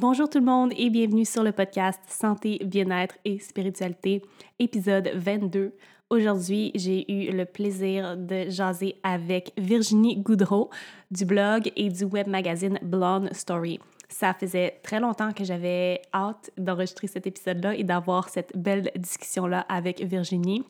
[0.00, 4.22] Bonjour tout le monde et bienvenue sur le podcast Santé, bien-être et spiritualité,
[4.58, 5.74] épisode 22.
[6.08, 10.70] Aujourd'hui, j'ai eu le plaisir de jaser avec Virginie Goudreau
[11.10, 13.78] du blog et du web magazine Blonde Story.
[14.08, 19.66] Ça faisait très longtemps que j'avais hâte d'enregistrer cet épisode-là et d'avoir cette belle discussion-là
[19.68, 20.64] avec Virginie.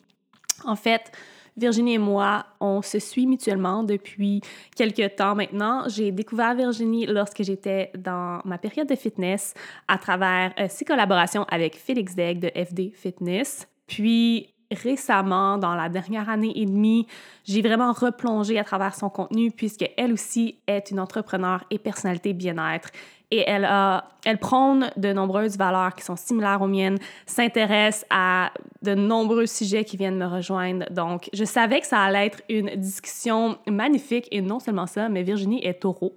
[0.64, 1.12] En fait,
[1.60, 4.40] Virginie et moi, on se suit mutuellement depuis
[4.74, 5.84] quelques temps maintenant.
[5.88, 9.52] J'ai découvert Virginie lorsque j'étais dans ma période de fitness
[9.86, 13.68] à travers euh, ses collaborations avec Félix Degg de FD Fitness.
[13.86, 17.06] Puis récemment, dans la dernière année et demie,
[17.44, 22.32] j'ai vraiment replongé à travers son contenu puisque elle aussi est une entrepreneur et personnalité
[22.32, 22.90] bien-être
[23.30, 24.04] et elle, a,
[24.40, 28.52] prône de nombreuses valeurs qui sont similaires aux miennes, s'intéresse à
[28.82, 30.86] de nombreux sujets qui viennent me rejoindre.
[30.90, 35.22] Donc, je savais que ça allait être une discussion magnifique et non seulement ça, mais
[35.22, 36.12] Virginie est taureau.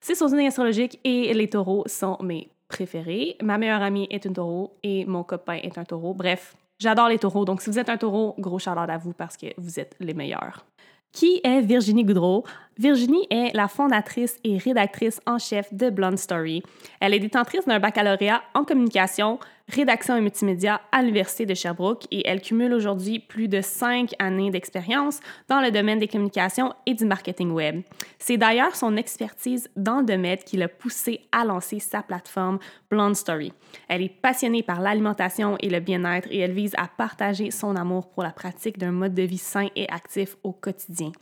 [0.00, 3.36] C'est son signe astrologique et les taureaux sont mes préférés.
[3.42, 6.14] Ma meilleure amie est une taureau et mon copain est un taureau.
[6.14, 7.44] Bref, j'adore les taureaux.
[7.44, 10.14] Donc, si vous êtes un taureau, gros chaleur à vous parce que vous êtes les
[10.14, 10.64] meilleurs.
[11.12, 12.44] Qui est Virginie Goudreau?
[12.78, 16.62] Virginie est la fondatrice et rédactrice en chef de Blonde Story.
[17.00, 22.26] Elle est détentrice d'un baccalauréat en communication, rédaction et multimédia à l'Université de Sherbrooke et
[22.26, 27.04] elle cumule aujourd'hui plus de cinq années d'expérience dans le domaine des communications et du
[27.04, 27.82] marketing web.
[28.18, 32.58] C'est d'ailleurs son expertise dans le domaine qui l'a poussée à lancer sa plateforme
[32.90, 33.52] Blonde Story.
[33.88, 38.08] Elle est passionnée par l'alimentation et le bien-être et elle vise à partager son amour
[38.08, 41.12] pour la pratique d'un mode de vie sain et actif au quotidien.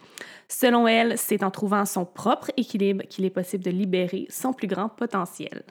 [0.48, 4.68] Selon elle, c'est en trouvant son propre équilibre qu'il est possible de libérer son plus
[4.68, 5.64] grand potentiel.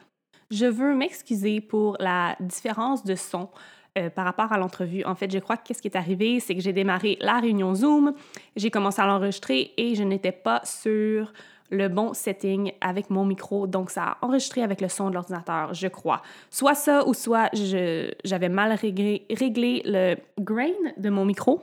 [0.52, 3.50] Je veux m'excuser pour la différence de son
[3.98, 5.04] euh, par rapport à l'entrevue.
[5.06, 7.74] En fait, je crois que qu'est-ce qui est arrivé, c'est que j'ai démarré la réunion
[7.74, 8.12] Zoom,
[8.56, 11.32] j'ai commencé à l'enregistrer et je n'étais pas sur
[11.72, 15.74] le bon setting avec mon micro, donc ça a enregistré avec le son de l'ordinateur,
[15.74, 16.22] je crois.
[16.50, 17.50] Soit ça ou soit
[18.24, 19.26] j'avais mal réglé
[19.86, 21.62] le grain de mon micro.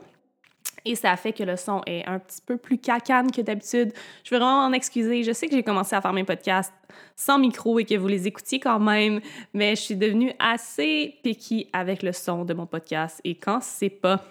[0.85, 3.93] Et ça fait que le son est un petit peu plus cacane que d'habitude.
[4.23, 5.23] Je veux vraiment en excuser.
[5.23, 6.73] Je sais que j'ai commencé à faire mes podcasts
[7.15, 9.21] sans micro et que vous les écoutiez quand même,
[9.53, 13.21] mais je suis devenue assez picky avec le son de mon podcast.
[13.23, 14.23] Et quand c'est pas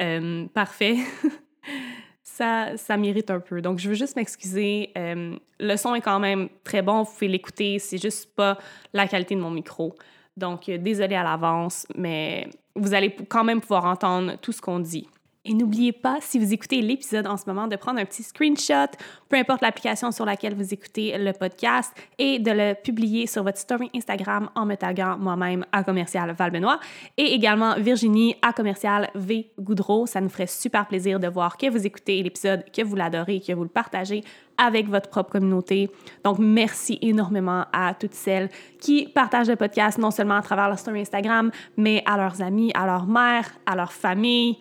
[0.00, 0.98] euh, parfait,
[2.22, 3.60] ça, ça m'irrite un peu.
[3.60, 4.90] Donc, je veux juste m'excuser.
[4.96, 7.02] Euh, le son est quand même très bon.
[7.02, 7.78] Vous pouvez l'écouter.
[7.78, 8.58] C'est juste pas
[8.92, 9.94] la qualité de mon micro.
[10.36, 14.80] Donc, euh, désolé à l'avance, mais vous allez quand même pouvoir entendre tout ce qu'on
[14.80, 15.08] dit.
[15.48, 18.90] Et n'oubliez pas, si vous écoutez l'épisode en ce moment, de prendre un petit screenshot,
[19.28, 23.58] peu importe l'application sur laquelle vous écoutez le podcast, et de le publier sur votre
[23.58, 26.80] story Instagram en me taguant moi-même à commercial Valbenois
[27.16, 30.06] et également Virginie à commercial V Goudreau.
[30.06, 33.52] Ça nous ferait super plaisir de voir que vous écoutez l'épisode, que vous l'adorez, que
[33.52, 34.24] vous le partagez
[34.58, 35.90] avec votre propre communauté.
[36.24, 40.78] Donc, merci énormément à toutes celles qui partagent le podcast, non seulement à travers leur
[40.78, 44.58] story Instagram, mais à leurs amis, à leur mère, à leur famille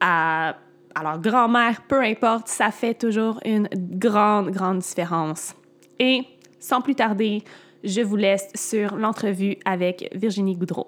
[0.00, 0.56] à,
[1.02, 5.54] leur grand-mère, peu importe, ça fait toujours une grande, grande différence.
[5.98, 6.22] Et
[6.58, 7.44] sans plus tarder,
[7.84, 10.86] je vous laisse sur l'entrevue avec Virginie Goudreau.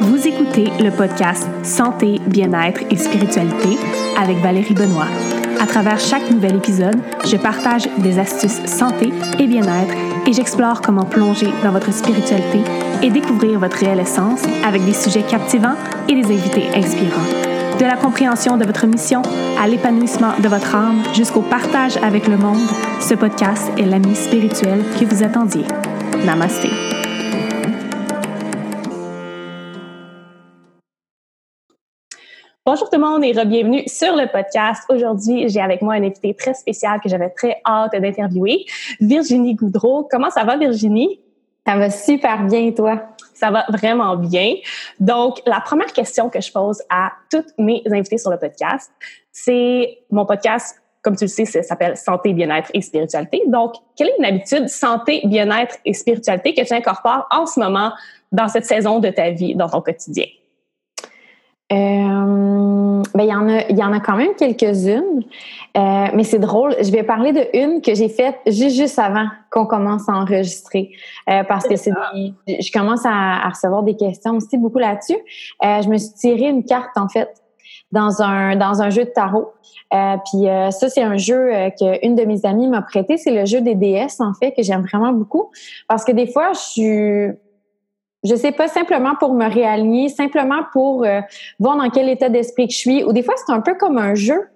[0.00, 3.76] Vous écoutez le podcast Santé, bien-être et spiritualité
[4.16, 5.08] avec Valérie Benoît
[5.60, 9.94] à travers chaque nouvel épisode, je partage des astuces santé et bien-être
[10.26, 12.60] et j'explore comment plonger dans votre spiritualité
[13.02, 15.76] et découvrir votre réelle essence avec des sujets captivants
[16.08, 17.44] et des invités inspirants.
[17.78, 19.22] De la compréhension de votre mission
[19.60, 22.68] à l'épanouissement de votre âme jusqu'au partage avec le monde,
[23.00, 25.64] ce podcast est l'ami spirituel que vous attendiez.
[26.24, 26.83] Namasté.
[32.74, 34.82] Bonjour tout le monde et bienvenue sur le podcast.
[34.88, 38.66] Aujourd'hui, j'ai avec moi un invité très spécial que j'avais très hâte d'interviewer,
[39.00, 40.08] Virginie Goudreau.
[40.10, 41.20] Comment ça va, Virginie?
[41.64, 43.00] Ça va super bien, toi?
[43.32, 44.56] Ça va vraiment bien.
[44.98, 48.90] Donc, la première question que je pose à toutes mes invités sur le podcast,
[49.30, 53.42] c'est mon podcast, comme tu le sais, ça s'appelle Santé, bien-être et spiritualité.
[53.46, 57.92] Donc, quelle est une habitude santé, bien-être et spiritualité que tu incorpores en ce moment
[58.32, 60.26] dans cette saison de ta vie, dans ton quotidien?
[61.72, 62.63] Euh,
[63.14, 65.22] ben, il y en a, il y en a quand même quelques-unes,
[65.76, 66.74] euh, mais c'est drôle.
[66.80, 70.92] Je vais parler de une que j'ai faite juste juste avant qu'on commence à enregistrer,
[71.28, 71.92] euh, parce que c'est,
[72.46, 75.18] je commence à, recevoir des questions aussi beaucoup là-dessus.
[75.62, 77.28] je me suis tiré une carte en fait
[77.92, 79.52] dans un dans un jeu de tarot.
[79.90, 83.16] puis ça, c'est un jeu que une de mes amies m'a prêté.
[83.16, 85.50] C'est le jeu des déesses en fait que j'aime vraiment beaucoup,
[85.88, 87.43] parce que des fois, je suis
[88.24, 91.20] je sais pas, simplement pour me réaligner, simplement pour euh,
[91.58, 93.04] voir dans quel état d'esprit que je suis.
[93.04, 94.48] Ou des fois, c'est un peu comme un jeu.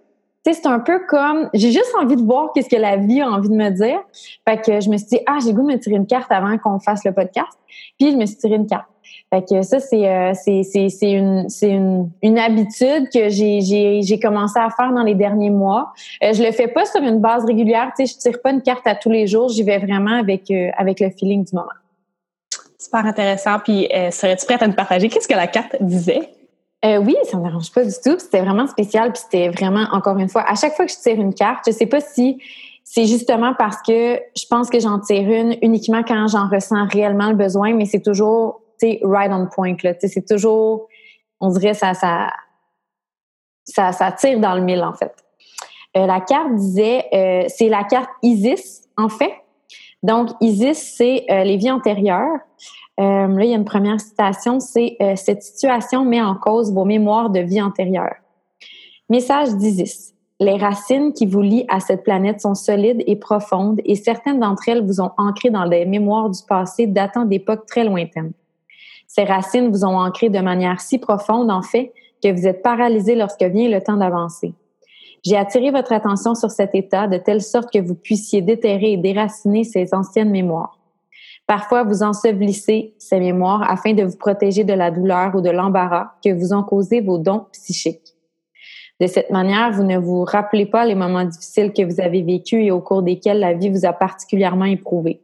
[0.44, 3.50] C'est un peu comme, j'ai juste envie de voir qu'est-ce que la vie a envie
[3.50, 4.00] de me dire.
[4.48, 6.56] Fait que je me suis dit, ah, j'ai goût de me tirer une carte avant
[6.56, 7.52] qu'on fasse le podcast.
[7.98, 8.86] Puis je me suis tiré une carte.
[9.30, 14.00] Fait que ça, c'est euh, c'est c'est une c'est une, une habitude que j'ai j'ai
[14.00, 15.92] j'ai commencé à faire dans les derniers mois.
[16.22, 17.92] Euh, je le fais pas sur une base régulière.
[17.94, 19.50] Tu sais, je tire pas une carte à tous les jours.
[19.50, 21.68] J'y vais vraiment avec euh, avec le feeling du moment.
[22.80, 23.58] Super intéressant.
[23.58, 26.30] Puis, euh, serais-tu prête à nous partager qu'est-ce que la carte disait?
[26.84, 28.19] Euh, oui, ça me dérange pas du tout.
[28.19, 29.12] C'était vraiment spécial.
[29.12, 31.72] Puis c'était vraiment, encore une fois, à chaque fois que je tire une carte, je
[31.72, 32.40] sais pas si
[32.84, 37.30] c'est justement parce que je pense que j'en tire une uniquement quand j'en ressens réellement
[37.30, 39.75] le besoin, mais c'est toujours, tu sais, right on point.
[40.00, 40.86] C'est toujours,
[41.40, 42.30] on dirait, ça, ça,
[43.64, 45.12] ça, tire dans le mille, en fait.
[45.96, 49.32] Euh, la carte disait, c'est la carte Isis, en fait.
[50.02, 52.38] Donc, Isis, c'est euh, les vies antérieures.
[53.00, 56.72] Euh, là, il y a une première citation, c'est euh, Cette situation met en cause
[56.72, 58.14] vos mémoires de vie antérieure.
[59.08, 60.14] Message d'Isis.
[60.40, 64.68] Les racines qui vous lient à cette planète sont solides et profondes et certaines d'entre
[64.68, 68.32] elles vous ont ancré dans des mémoires du passé datant d'époques très lointaines.
[69.08, 71.92] Ces racines vous ont ancré de manière si profonde, en fait,
[72.22, 74.52] que vous êtes paralysé lorsque vient le temps d'avancer.
[75.24, 78.96] J'ai attiré votre attention sur cet état de telle sorte que vous puissiez déterrer et
[78.96, 80.78] déraciner ces anciennes mémoires.
[81.46, 86.12] Parfois, vous ensevelissez ces mémoires afin de vous protéger de la douleur ou de l'embarras
[86.22, 88.14] que vous ont causé vos dons psychiques.
[89.00, 92.66] De cette manière, vous ne vous rappelez pas les moments difficiles que vous avez vécus
[92.66, 95.20] et au cours desquels la vie vous a particulièrement éprouvé.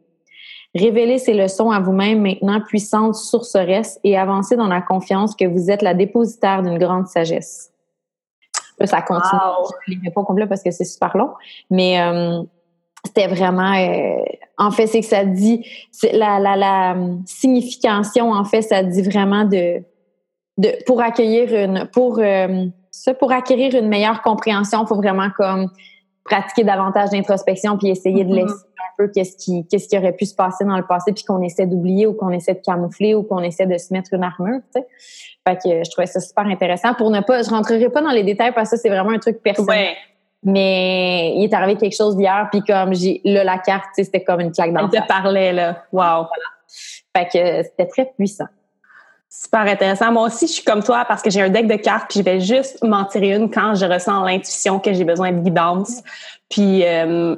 [0.73, 5.69] Révélez ces leçons à vous-même maintenant puissante sourceresse et avancez dans la confiance que vous
[5.69, 7.71] êtes la dépositaire d'une grande sagesse.
[8.79, 9.39] Là, ça continue.
[9.87, 11.31] Je ne pas au complet parce que c'est super long.
[11.69, 12.43] Mais euh,
[13.05, 13.73] c'était vraiment...
[13.73, 14.23] Euh,
[14.57, 15.65] en fait, c'est que ça dit...
[16.13, 16.95] La, la, la
[17.25, 19.83] signification, en fait, ça dit vraiment de...
[20.57, 21.87] de pour accueillir une...
[21.93, 25.69] Pour, euh, ça, pour acquérir une meilleure compréhension, il faut vraiment comme
[26.23, 28.35] pratiquer davantage d'introspection puis essayer de mm-hmm.
[28.35, 28.65] laisser
[28.97, 31.65] peu qu'est-ce qui qu'est-ce qui aurait pu se passer dans le passé puis qu'on essaie
[31.65, 34.81] d'oublier ou qu'on essaie de camoufler ou qu'on essaie de se mettre une armure, tu
[34.81, 34.87] sais.
[35.47, 36.93] Fait que je trouvais ça super intéressant.
[36.95, 39.41] Pour ne pas, je rentrerai pas dans les détails parce que c'est vraiment un truc
[39.41, 39.95] personnel.
[40.43, 44.41] Mais il est arrivé quelque chose hier, puis comme j'ai là la carte, c'était comme
[44.41, 46.27] une claque dans le te parlait là, wow.
[47.15, 48.45] Fait que c'était très puissant.
[49.29, 50.11] Super intéressant.
[50.11, 52.23] Moi aussi, je suis comme toi parce que j'ai un deck de cartes, puis je
[52.23, 56.01] vais juste m'en tirer une quand je ressens l'intuition que j'ai besoin de guidance.
[56.49, 57.35] Puis euh,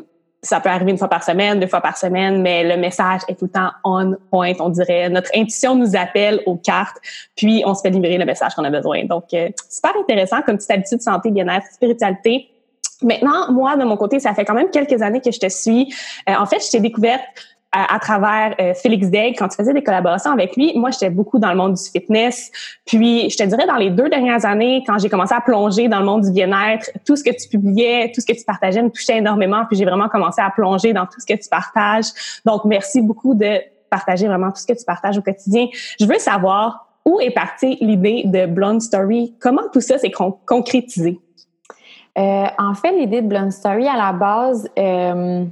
[0.47, 3.35] ça peut arriver une fois par semaine, deux fois par semaine, mais le message est
[3.35, 5.09] tout le temps on point, on dirait.
[5.09, 6.97] Notre intuition nous appelle aux cartes,
[7.35, 9.05] puis on se fait libérer le message qu'on a besoin.
[9.05, 12.49] Donc, euh, super intéressant comme petite habitude santé, bien-être, spiritualité.
[13.03, 15.93] Maintenant, moi, de mon côté, ça fait quand même quelques années que je te suis.
[16.29, 17.21] Euh, en fait, je t'ai découverte
[17.71, 21.37] à, travers euh, Félix Degg, quand tu faisais des collaborations avec lui, moi, j'étais beaucoup
[21.37, 22.51] dans le monde du fitness.
[22.85, 25.99] Puis, je te dirais, dans les deux dernières années, quand j'ai commencé à plonger dans
[25.99, 28.89] le monde du bien-être, tout ce que tu publiais, tout ce que tu partageais me
[28.89, 29.65] touchait énormément.
[29.67, 32.07] Puis, j'ai vraiment commencé à plonger dans tout ce que tu partages.
[32.45, 33.59] Donc, merci beaucoup de
[33.89, 35.67] partager vraiment tout ce que tu partages au quotidien.
[35.99, 39.35] Je veux savoir où est partie l'idée de Blonde Story?
[39.39, 41.19] Comment tout ça s'est concrétisé?
[42.17, 45.45] Euh, en fait, l'idée de Blonde Story, à la base, euh,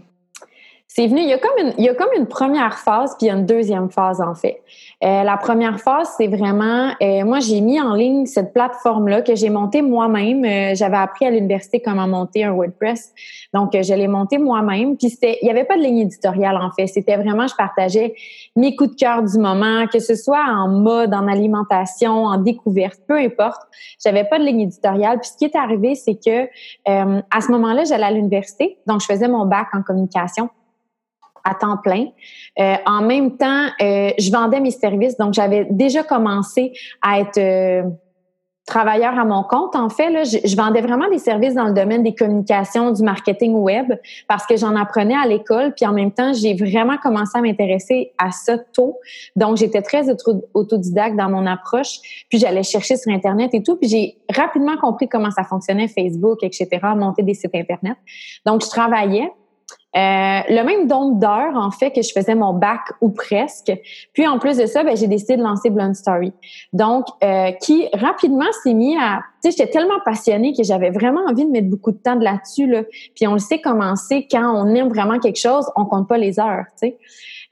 [0.96, 3.26] c'est venu, il y, a comme une, il y a comme une première phase, puis
[3.26, 4.62] il y a une deuxième phase, en fait.
[5.04, 9.36] Euh, la première phase, c'est vraiment, euh, moi, j'ai mis en ligne cette plateforme-là que
[9.36, 10.46] j'ai montée moi-même.
[10.46, 13.12] Euh, j'avais appris à l'université comment monter un WordPress.
[13.54, 14.96] Donc, euh, je l'ai monté moi-même.
[14.96, 16.88] Puis, c'était, il n'y avait pas de ligne éditoriale, en fait.
[16.88, 18.16] C'était vraiment, je partageais
[18.56, 23.02] mes coups de cœur du moment, que ce soit en mode, en alimentation, en découverte,
[23.06, 23.64] peu importe.
[24.02, 25.20] J'avais pas de ligne éditoriale.
[25.20, 26.48] Puis, ce qui est arrivé, c'est que
[26.86, 28.78] à ce moment-là, j'allais à l'université.
[28.88, 30.50] Donc, je faisais mon bac en communication
[31.46, 32.08] à temps plein.
[32.60, 37.38] Euh, en même temps, euh, je vendais mes services, donc j'avais déjà commencé à être
[37.38, 37.84] euh,
[38.66, 39.76] travailleur à mon compte.
[39.76, 43.04] En fait, là, je, je, vendais vraiment des services dans le domaine des communications, du
[43.04, 43.94] marketing web,
[44.28, 45.74] parce que j'en apprenais à l'école.
[45.76, 48.98] Puis en même temps, j'ai vraiment commencé à m'intéresser à ça tôt.
[49.36, 50.08] Donc, j'étais très
[50.56, 52.00] autodidacte dans mon approche.
[52.30, 53.76] Puis j'allais chercher sur Internet et tout.
[53.76, 57.98] Puis j'ai rapidement compris comment ça fonctionnait, Facebook, etc., monter des sites Internet.
[58.46, 59.32] Donc, je travaillais.
[59.96, 63.72] Euh, le même nombre d'heures, en fait, que je faisais mon bac ou presque.
[64.12, 66.34] Puis en plus de ça, ben, j'ai décidé de lancer Blonde Story.
[66.74, 69.22] Donc, euh, qui rapidement s'est mis à...
[69.42, 72.26] Tu sais, j'étais tellement passionnée que j'avais vraiment envie de mettre beaucoup de temps de
[72.26, 72.68] là-dessus.
[72.68, 72.84] Là.
[73.16, 76.18] Puis on le sait comment c'est, quand on aime vraiment quelque chose, on compte pas
[76.18, 76.98] les heures, tu sais.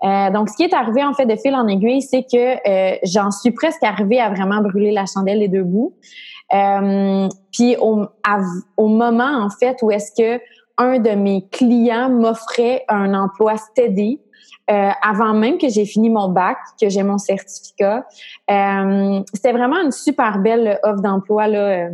[0.04, 3.32] Euh, donc, ce qui est arrivé en fait de fil en aiguille, c'est que j'en
[3.32, 5.94] suis presque arrivée à vraiment brûler la chandelle les deux bouts.
[7.54, 8.06] puis au,
[8.76, 10.42] au moment en fait où est-ce que
[10.78, 14.20] un de mes clients m'offrait un emploi steady.
[14.72, 18.08] euh, avant même que j'ai fini mon bac, que j'ai mon certificat.
[18.50, 21.60] Euh, c'était vraiment une super belle offre d'emploi là.
[21.60, 21.90] Euh,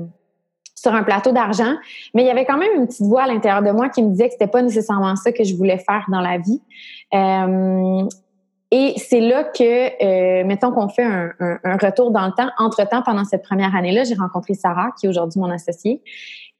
[0.76, 1.74] sur un plateau d'argent,
[2.14, 4.12] mais il y avait quand même une petite voix à l'intérieur de moi qui me
[4.12, 6.62] disait que c'était pas nécessairement ça que je voulais faire dans la vie.
[8.72, 12.50] Et c'est là que, mettons qu'on fait un, un, retour dans le temps.
[12.58, 16.02] Entre-temps, pendant cette première année-là, j'ai rencontré Sarah, qui est aujourd'hui mon associée.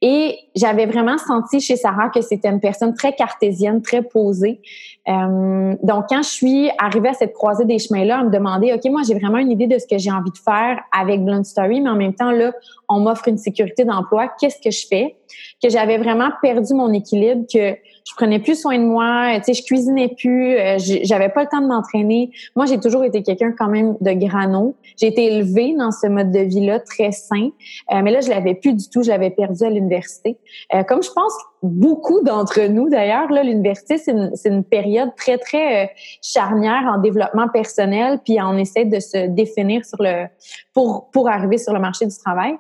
[0.02, 4.62] Et j'avais vraiment senti chez Sarah que c'était une personne très cartésienne, très posée.
[5.10, 8.86] Euh, donc, quand je suis arrivée à cette croisée des chemins-là, on me demandait, OK,
[8.92, 11.82] moi, j'ai vraiment une idée de ce que j'ai envie de faire avec Blunt Story,
[11.82, 12.54] mais en même temps, là,
[12.88, 14.30] on m'offre une sécurité d'emploi.
[14.40, 15.18] Qu'est-ce que je fais?
[15.62, 17.76] Que j'avais vraiment perdu mon équilibre, que
[18.10, 21.48] je prenais plus soin de moi, tu sais, je cuisinais plus, euh, j'avais pas le
[21.48, 22.32] temps de m'entraîner.
[22.56, 24.76] Moi, j'ai toujours été quelqu'un quand même de grano.
[24.98, 27.50] J'ai été élevée dans ce mode de vie-là très sain,
[27.92, 30.40] euh, mais là, je l'avais plus du tout, je l'avais perdu à l'université.
[30.74, 35.38] Euh, comme je pense beaucoup d'entre nous d'ailleurs, là, l'université, c'est une, une, période très,
[35.38, 35.92] très
[36.24, 40.26] charnière en développement personnel, puis on essaie de se définir sur le
[40.74, 42.56] pour, pour arriver sur le marché du travail.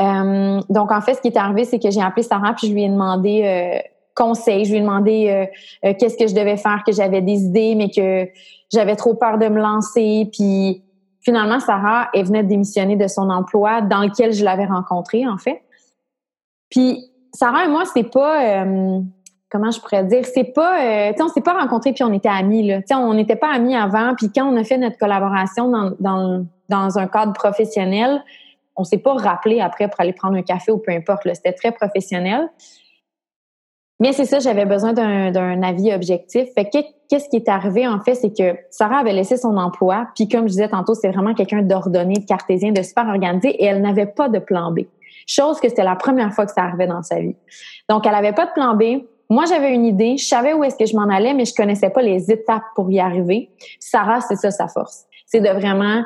[0.00, 2.72] Euh, donc, en fait, ce qui est arrivé, c'est que j'ai appelé Sarah puis je
[2.72, 3.78] lui ai demandé euh,
[4.18, 7.74] Je lui ai demandé euh, euh, qu'est-ce que je devais faire, que j'avais des idées,
[7.74, 8.28] mais que
[8.72, 10.28] j'avais trop peur de me lancer.
[10.32, 10.82] Puis
[11.20, 15.38] finalement, Sarah, elle venait de démissionner de son emploi dans lequel je l'avais rencontré, en
[15.38, 15.62] fait.
[16.70, 18.64] Puis Sarah et moi, c'est pas
[19.50, 22.12] comment je pourrais dire, c'est pas, euh, tu sais, on s'est pas rencontrés puis on
[22.12, 22.82] était amis là.
[22.82, 24.14] Tu on n'était pas amis avant.
[24.14, 28.22] Puis quand on a fait notre collaboration dans, dans, dans un cadre professionnel,
[28.76, 31.22] on s'est pas rappelé après pour aller prendre un café ou peu importe.
[31.34, 32.48] C'était très professionnel.
[34.00, 36.48] Mais c'est ça, j'avais besoin d'un avis objectif.
[36.54, 40.28] Fait qu'est-ce qui est arrivé en fait, c'est que Sarah avait laissé son emploi, puis
[40.28, 43.82] comme je disais tantôt, c'est vraiment quelqu'un d'ordonné, de cartésien, de super organisé, et elle
[43.82, 44.80] n'avait pas de plan B.
[45.26, 47.34] Chose que c'était la première fois que ça arrivait dans sa vie.
[47.88, 49.04] Donc, elle avait pas de plan B.
[49.28, 51.90] Moi, j'avais une idée, je savais où est-ce que je m'en allais, mais je connaissais
[51.90, 53.50] pas les étapes pour y arriver.
[53.78, 55.04] Sarah, c'est ça sa force.
[55.26, 56.02] C'est de vraiment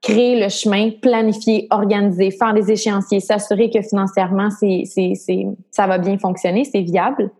[0.00, 4.84] créer le chemin, planifier, organiser, faire des échéanciers, s'assurer que financièrement, c'est,
[5.70, 7.30] ça va bien fonctionner, c'est viable.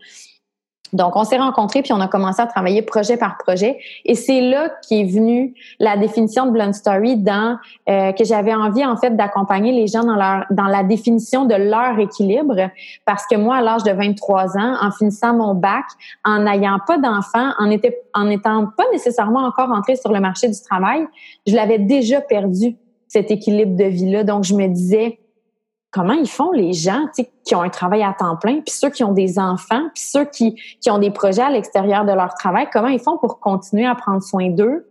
[0.93, 3.79] Donc, on s'est rencontrés puis on a commencé à travailler projet par projet.
[4.05, 8.85] Et c'est là qu'est venue la définition de Blunt Story dans euh, que j'avais envie
[8.85, 12.71] en fait d'accompagner les gens dans leur dans la définition de leur équilibre.
[13.05, 15.85] Parce que moi, à l'âge de 23 ans, en finissant mon bac,
[16.25, 20.49] en n'ayant pas d'enfants, en était en étant pas nécessairement encore entrée sur le marché
[20.49, 21.07] du travail,
[21.47, 22.77] je l'avais déjà perdu
[23.09, 24.25] cet équilibre de vie là.
[24.25, 25.19] Donc, je me disais
[25.91, 27.07] comment ils font les gens
[27.45, 30.25] qui ont un travail à temps plein, puis ceux qui ont des enfants, puis ceux
[30.25, 33.87] qui, qui ont des projets à l'extérieur de leur travail, comment ils font pour continuer
[33.87, 34.89] à prendre soin d'eux,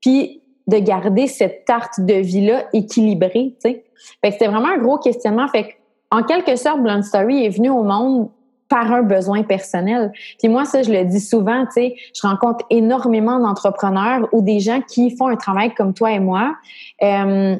[0.00, 3.84] puis de garder cette tarte de vie-là équilibrée, tu sais?
[4.22, 5.46] Fait que c'était vraiment un gros questionnement.
[5.48, 5.72] Fait que,
[6.10, 8.30] en quelque sorte, Blunt Story est venu au monde
[8.68, 10.12] par un besoin personnel.
[10.38, 14.60] Puis moi, ça, je le dis souvent, tu sais, je rencontre énormément d'entrepreneurs ou des
[14.60, 16.54] gens qui font un travail comme toi et moi.
[17.02, 17.56] Euh,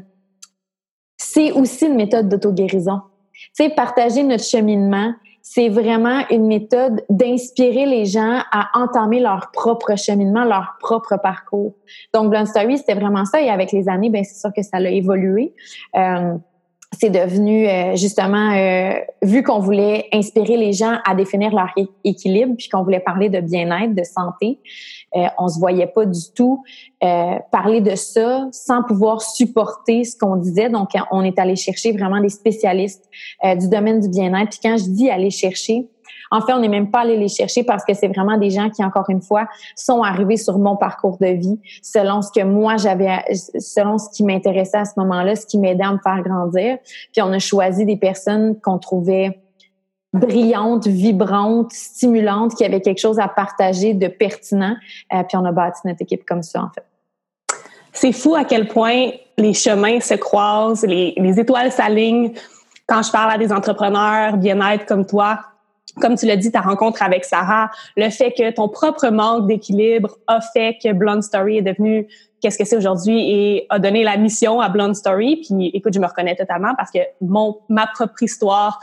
[1.32, 3.00] c'est aussi une méthode d'auto-guérison.
[3.32, 9.50] Tu sais, partager notre cheminement, c'est vraiment une méthode d'inspirer les gens à entamer leur
[9.52, 11.74] propre cheminement, leur propre parcours.
[12.12, 13.40] Donc, Blunt Story, c'était vraiment ça.
[13.40, 15.54] Et avec les années, ben c'est sûr que ça a évolué.
[15.96, 16.34] Euh,
[16.98, 21.68] c'est devenu euh, justement, euh, vu qu'on voulait inspirer les gens à définir leur
[22.04, 24.58] équilibre, puis qu'on voulait parler de bien-être, de santé,
[25.16, 26.62] euh, on se voyait pas du tout
[27.04, 30.68] euh, parler de ça sans pouvoir supporter ce qu'on disait.
[30.68, 33.08] Donc, on est allé chercher vraiment des spécialistes
[33.58, 34.50] du domaine du bien-être.
[34.50, 35.88] Puis quand je dis aller chercher,
[36.30, 38.70] en fait, on n'est même pas allé les chercher parce que c'est vraiment des gens
[38.70, 42.76] qui, encore une fois, sont arrivés sur mon parcours de vie selon ce que moi
[42.76, 46.78] j'avais, selon ce qui m'intéressait à ce moment-là, ce qui m'aidait à me faire grandir.
[47.12, 49.40] Puis on a choisi des personnes qu'on trouvait
[50.12, 54.76] brillantes, vibrantes, stimulantes, qui avaient quelque chose à partager de pertinent.
[55.12, 56.84] Euh, puis on a bâti notre équipe comme ça, en fait.
[57.92, 62.32] C'est fou à quel point les chemins se croisent, les, les étoiles s'alignent.
[62.86, 65.40] Quand je parle à des entrepreneurs bien-être comme toi,
[66.00, 70.18] comme tu l'as dit, ta rencontre avec Sarah, le fait que ton propre manque d'équilibre
[70.26, 72.06] a fait que Blonde Story est devenu
[72.40, 75.42] qu'est-ce que c'est aujourd'hui et a donné la mission à Blonde Story.
[75.46, 78.80] Puis écoute, je me reconnais totalement parce que mon ma propre histoire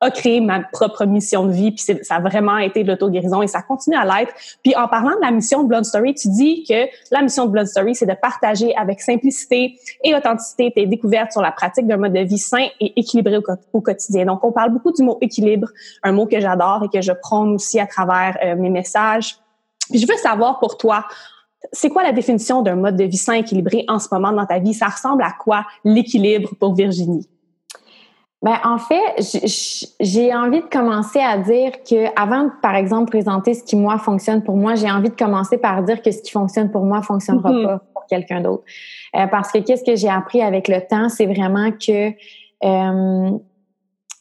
[0.00, 3.46] a créé ma propre mission de vie, puis ça a vraiment été de l'auto-guérison et
[3.46, 4.32] ça continue à l'être.
[4.62, 7.50] Puis en parlant de la mission de Blood Story, tu dis que la mission de
[7.50, 11.98] Blood Story, c'est de partager avec simplicité et authenticité tes découvertes sur la pratique d'un
[11.98, 13.38] mode de vie sain et équilibré
[13.72, 14.24] au, quotidien.
[14.24, 15.68] Donc, on parle beaucoup du mot équilibre,
[16.02, 19.36] un mot que j'adore et que je prône aussi à travers euh, mes messages.
[19.90, 21.04] Puis je veux savoir pour toi,
[21.72, 24.58] c'est quoi la définition d'un mode de vie sain équilibré en ce moment dans ta
[24.58, 24.72] vie?
[24.72, 27.28] Ça ressemble à quoi l'équilibre pour Virginie?
[28.42, 29.20] Ben, en fait,
[30.00, 33.98] j'ai envie de commencer à dire que avant de, par exemple, présenter ce qui, moi,
[33.98, 37.02] fonctionne pour moi, j'ai envie de commencer par dire que ce qui fonctionne pour moi
[37.02, 37.66] fonctionnera mm-hmm.
[37.66, 38.64] pas pour quelqu'un d'autre.
[39.14, 42.12] Euh, parce que qu'est-ce que j'ai appris avec le temps, c'est vraiment que
[42.64, 43.38] euh,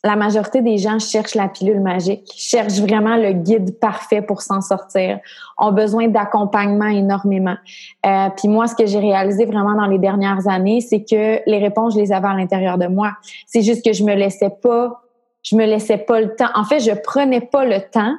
[0.03, 4.62] la majorité des gens cherchent la pilule magique, cherchent vraiment le guide parfait pour s'en
[4.62, 5.20] sortir,
[5.58, 7.58] ont besoin d'accompagnement énormément.
[8.06, 11.58] Euh, puis moi, ce que j'ai réalisé vraiment dans les dernières années, c'est que les
[11.58, 13.12] réponses, je les avais à l'intérieur de moi.
[13.46, 15.01] C'est juste que je me laissais pas,
[15.44, 16.50] je me laissais pas le temps.
[16.56, 18.15] En fait, je prenais pas le temps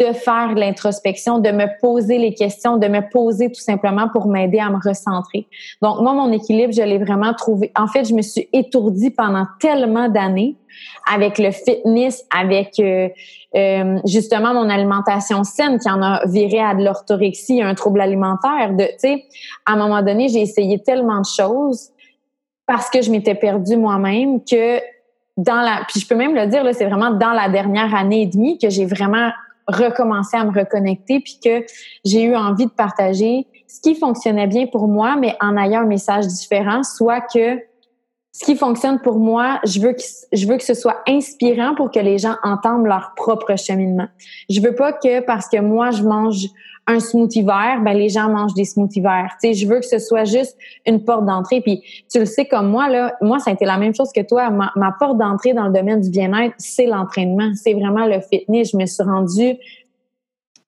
[0.00, 4.58] de faire l'introspection, de me poser les questions, de me poser tout simplement pour m'aider
[4.58, 5.46] à me recentrer.
[5.82, 7.70] Donc moi, mon équilibre, je l'ai vraiment trouvé.
[7.76, 10.56] En fait, je me suis étourdie pendant tellement d'années
[11.12, 13.08] avec le fitness, avec euh,
[13.54, 18.70] euh, justement mon alimentation saine qui en a viré à de l'orthorexie, un trouble alimentaire.
[18.78, 19.24] Tu sais,
[19.66, 21.90] à un moment donné, j'ai essayé tellement de choses
[22.66, 24.78] parce que je m'étais perdue moi-même que
[25.36, 28.26] dans la, puis je peux même le dire c'est vraiment dans la dernière année et
[28.26, 29.30] demie que j'ai vraiment
[29.68, 31.64] recommencer à me reconnecter, puis que
[32.04, 35.86] j'ai eu envie de partager ce qui fonctionnait bien pour moi, mais en ayant un
[35.86, 37.60] message différent, soit que
[38.32, 41.90] ce qui fonctionne pour moi, je veux que je veux que ce soit inspirant pour
[41.90, 44.08] que les gens entendent leur propre cheminement.
[44.48, 46.46] Je veux pas que parce que moi je mange
[46.86, 49.36] un smoothie vert, ben les gens mangent des smoothies verts.
[49.40, 51.60] Tu sais, je veux que ce soit juste une porte d'entrée.
[51.60, 54.22] Puis tu le sais comme moi là, moi ça a été la même chose que
[54.22, 54.50] toi.
[54.50, 58.70] Ma, porte d'entrée dans le domaine du bien-être, c'est l'entraînement, c'est vraiment le fitness.
[58.72, 59.56] Je me suis rendue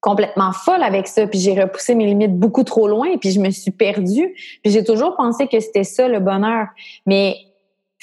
[0.01, 3.51] complètement folle avec ça, puis j'ai repoussé mes limites beaucoup trop loin, puis je me
[3.51, 4.35] suis perdue.
[4.63, 6.67] Puis j'ai toujours pensé que c'était ça le bonheur,
[7.07, 7.37] mais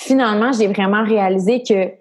[0.01, 1.91] finalement j'ai vraiment réalisé que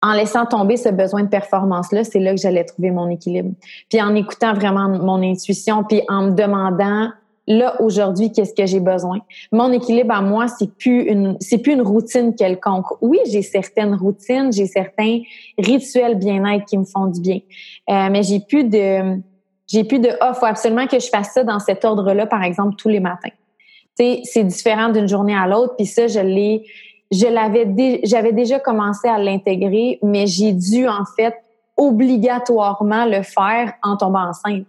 [0.00, 3.50] en laissant tomber ce besoin de performance-là, c'est là que j'allais trouver mon équilibre.
[3.90, 7.10] Puis en écoutant vraiment mon intuition, puis en me demandant
[7.48, 9.18] là aujourd'hui qu'est-ce que j'ai besoin?
[9.50, 12.86] Mon équilibre à moi, c'est plus une c'est plus une routine quelconque.
[13.00, 15.20] Oui, j'ai certaines routines, j'ai certains
[15.58, 17.40] rituels bien-être qui me font du bien,
[17.90, 19.20] euh, mais j'ai plus de
[19.66, 22.76] j'ai plus de ah faut absolument que je fasse ça dans cet ordre-là, par exemple
[22.76, 23.30] tous les matins.
[23.98, 26.64] C'est différent d'une journée à l'autre, puis ça je l'ai
[27.10, 31.34] je l'avais j'avais déjà commencé à l'intégrer, mais j'ai dû en fait
[31.76, 34.66] obligatoirement le faire en tombant enceinte.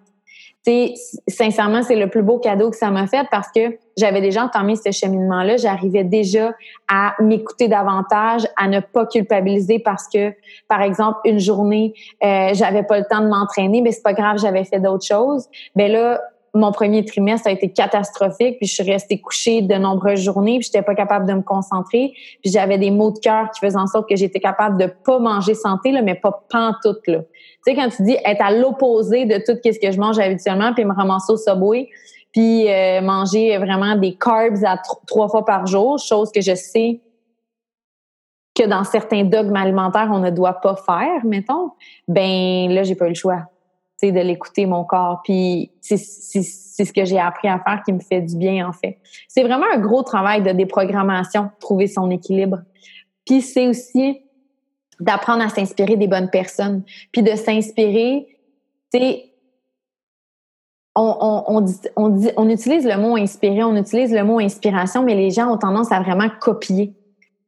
[0.64, 0.94] sais,
[1.28, 4.76] sincèrement, c'est le plus beau cadeau que ça m'a fait parce que j'avais déjà entamé
[4.76, 5.58] ce cheminement-là.
[5.58, 6.54] J'arrivais déjà
[6.88, 10.34] à m'écouter davantage, à ne pas culpabiliser parce que,
[10.68, 14.38] par exemple, une journée, euh, j'avais pas le temps de m'entraîner, mais c'est pas grave,
[14.38, 15.48] j'avais fait d'autres choses.
[15.76, 16.22] Ben là,
[16.54, 20.66] mon premier trimestre a été catastrophique, puis je suis restée couchée de nombreuses journées, puis
[20.66, 23.88] j'étais pas capable de me concentrer, puis j'avais des maux de cœur qui faisaient en
[23.88, 27.20] sorte que j'étais capable de pas manger santé là, mais pas pantoute là.
[27.22, 30.74] Tu sais quand tu dis être à l'opposé de tout ce que je mange habituellement,
[30.74, 31.88] puis me ramasser au subway,
[32.32, 37.02] puis euh, manger vraiment des carbs à trois fois par jour, chose que je sais
[38.56, 41.72] que dans certains dogmes alimentaires on ne doit pas faire, mettons.
[42.08, 43.44] Ben là j'ai pas eu le choix
[44.02, 45.22] de l'écouter mon corps.
[45.24, 49.00] Puis c'est ce que j'ai appris à faire qui me fait du bien en fait.
[49.28, 52.60] C'est vraiment un gros travail de déprogrammation, trouver son équilibre.
[53.26, 54.22] Puis c'est aussi
[55.00, 58.28] d'apprendre à s'inspirer des bonnes personnes, puis de s'inspirer,
[58.94, 59.26] tu sais,
[60.96, 65.30] on, on, on, on utilise le mot inspirer, on utilise le mot inspiration, mais les
[65.30, 66.94] gens ont tendance à vraiment copier.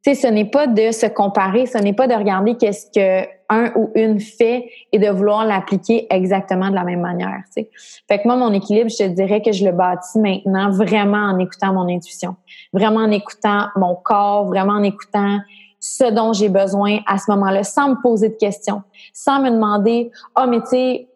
[0.04, 3.28] Tu sais, ce n'est pas de se comparer, ce n'est pas de regarder qu'est-ce que
[3.52, 7.42] un ou une fait et de vouloir l'appliquer exactement de la même manière.
[7.46, 7.70] Tu sais.
[8.08, 11.38] Fait que moi, mon équilibre, je te dirais que je le bâtis maintenant vraiment en
[11.38, 12.36] écoutant mon intuition,
[12.72, 15.38] vraiment en écoutant mon corps, vraiment en écoutant
[15.80, 20.12] ce dont j'ai besoin à ce moment-là, sans me poser de questions, sans me demander,
[20.38, 21.08] oh, mais tu sais,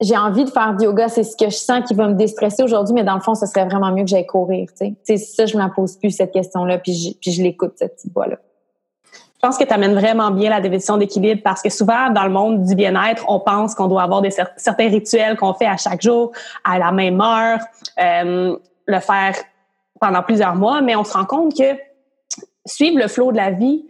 [0.00, 2.62] j'ai envie de faire du yoga, c'est ce que je sens qui va me déstresser
[2.62, 5.16] aujourd'hui, mais dans le fond, ce serait vraiment mieux que j'aille courir, tu sais.
[5.16, 8.12] ça, je me la pose plus, cette question-là, puis je, puis je l'écoute, cette petite
[8.12, 8.36] voix-là.
[9.36, 12.30] Je pense que tu amènes vraiment bien la définition d'équilibre parce que souvent, dans le
[12.30, 16.00] monde du bien-être, on pense qu'on doit avoir des certains rituels qu'on fait à chaque
[16.00, 16.32] jour,
[16.64, 17.58] à la même heure,
[18.00, 19.34] euh, le faire
[20.00, 21.76] pendant plusieurs mois, mais on se rend compte que
[22.64, 23.84] suivre le flot de la vie,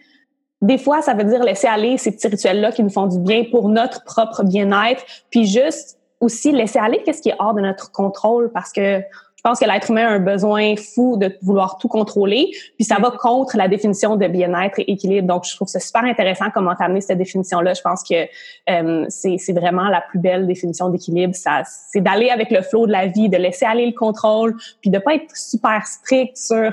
[0.62, 3.44] des fois, ça veut dire laisser aller ces petits rituels-là qui nous font du bien
[3.50, 7.92] pour notre propre bien-être, puis juste aussi laisser aller qu'est-ce qui est hors de notre
[7.92, 9.02] contrôle parce que
[9.36, 12.96] je pense que l'être humain a un besoin fou de vouloir tout contrôler, puis ça
[12.96, 15.28] va contre la définition de bien-être et équilibre.
[15.28, 17.74] Donc, je trouve ça super intéressant comment tu amené cette définition-là.
[17.74, 18.26] Je pense que
[18.70, 21.34] euh, c'est vraiment la plus belle définition d'équilibre.
[21.34, 24.98] C'est d'aller avec le flot de la vie, de laisser aller le contrôle, puis de
[24.98, 26.72] pas être super strict sur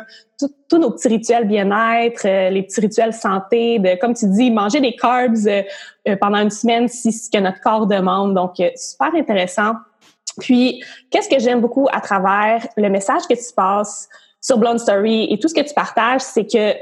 [0.68, 4.82] tous nos petits rituels bien-être, euh, les petits rituels santé, de comme tu dis, manger
[4.82, 8.34] des carbs euh, pendant une semaine si ce que notre corps demande.
[8.34, 9.74] Donc, super intéressant.
[10.40, 14.08] Puis, qu'est-ce que j'aime beaucoup à travers le message que tu passes
[14.42, 16.74] sur Blonde Story et tout ce que tu partages, c'est que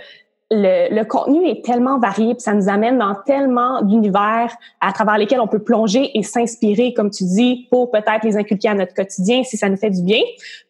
[0.53, 5.39] le, contenu est tellement varié, puis ça nous amène dans tellement d'univers à travers lesquels
[5.39, 9.43] on peut plonger et s'inspirer, comme tu dis, pour peut-être les inculquer à notre quotidien
[9.43, 10.21] si ça nous fait du bien.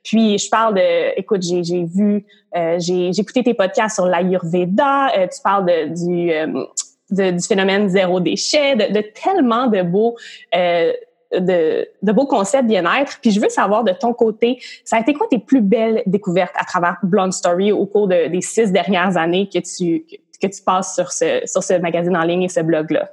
[0.03, 5.17] Puis je parle de, écoute, j'ai, vu, euh, j'ai, j'ai écouté tes podcasts sur l'Ayurveda,
[5.17, 10.15] euh, tu parles de, du, euh, du phénomène zéro déchet, de, de tellement de beaux
[10.55, 10.93] euh,
[11.39, 13.19] de, beaux concepts bien-être.
[13.21, 16.55] Puis je veux savoir de ton côté, ça a été quoi tes plus belles découvertes
[16.55, 20.05] à travers Blonde Story au cours des six dernières années que tu,
[20.41, 23.09] que tu passes sur ce, sur ce magazine en ligne et ce blog-là?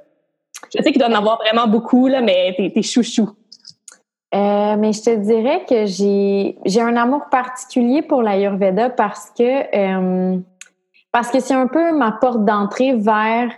[0.75, 3.29] Je sais qu'il doit en avoir vraiment beaucoup, là, mais t'es, t'es chouchou.
[4.35, 9.75] Euh, mais je te dirais que j'ai, j'ai un amour particulier pour l'Ayurveda parce que,
[9.75, 10.37] euh,
[11.11, 13.51] parce que c'est un peu ma porte d'entrée vers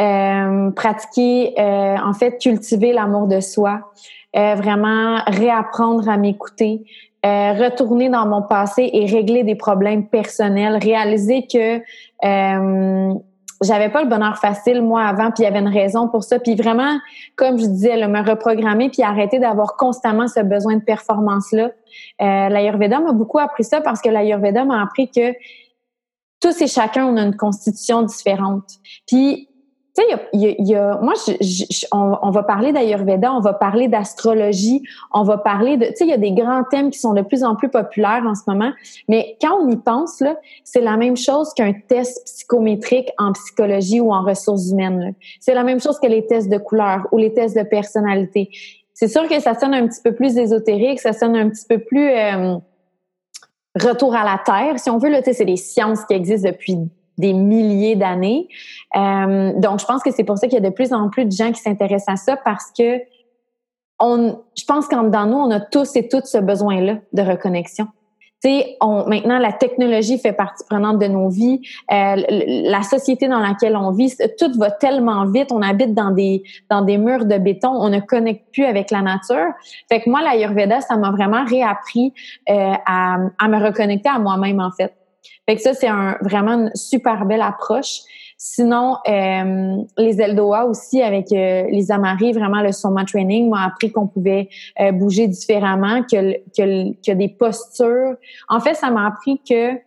[0.00, 3.92] euh, pratiquer, euh, en fait, cultiver l'amour de soi,
[4.36, 6.84] euh, vraiment réapprendre à m'écouter,
[7.24, 11.78] euh, retourner dans mon passé et régler des problèmes personnels, réaliser que
[12.24, 13.14] euh,
[13.62, 16.38] j'avais pas le bonheur facile moi avant, puis il y avait une raison pour ça,
[16.38, 16.98] puis vraiment,
[17.36, 21.70] comme je disais, là, me reprogrammer puis arrêter d'avoir constamment ce besoin de performance là.
[22.20, 25.32] Euh, L'Ayurveda m'a beaucoup appris ça parce que l'Ayurveda m'a appris que
[26.40, 28.64] tous et chacun on a une constitution différente.
[29.06, 29.48] Puis
[29.96, 34.82] tu sais, il y, a, moi, je, on, va parler d'Ayurveda, on va parler d'astrologie,
[35.12, 37.22] on va parler de, tu sais, il y a des grands thèmes qui sont de
[37.22, 38.72] plus en plus populaires en ce moment,
[39.08, 40.20] mais quand on y pense,
[40.64, 45.14] c'est la même chose qu'un test psychométrique en psychologie ou en ressources humaines.
[45.38, 48.50] C'est la même chose que les tests de couleur ou les tests de personnalité.
[48.94, 51.78] C'est sûr que ça sonne un petit peu plus ésotérique, ça sonne un petit peu
[51.78, 52.56] plus euh,
[53.80, 55.10] retour à la terre, si on veut.
[55.10, 56.78] Là, c'est des sciences qui existent depuis
[57.18, 58.48] des milliers d'années.
[58.96, 61.24] Euh, donc, je pense que c'est pour ça qu'il y a de plus en plus
[61.24, 63.00] de gens qui s'intéressent à ça parce que
[64.00, 67.86] on, je pense qu'en dans nous, on a tous et toutes ce besoin-là de reconnexion.
[68.80, 71.62] On, maintenant, la technologie fait partie prenante de nos vies.
[71.90, 75.50] Euh, la société dans laquelle on vit, tout va tellement vite.
[75.50, 77.70] On habite dans des dans des murs de béton.
[77.70, 79.46] On ne connecte plus avec la nature.
[79.88, 82.12] Fait que moi, l'Ayurveda, ça m'a vraiment réappris
[82.50, 84.92] euh, à, à me reconnecter à moi-même, en fait.
[85.48, 88.00] Fait que ça, c'est un, vraiment une super belle approche.
[88.36, 93.92] Sinon, euh, les Eldoa aussi avec euh, les Amaris, vraiment le Soma Training m'a appris
[93.92, 94.48] qu'on pouvait
[94.80, 98.16] euh, bouger différemment, que, que, que des postures.
[98.48, 99.78] En fait, ça m'a appris que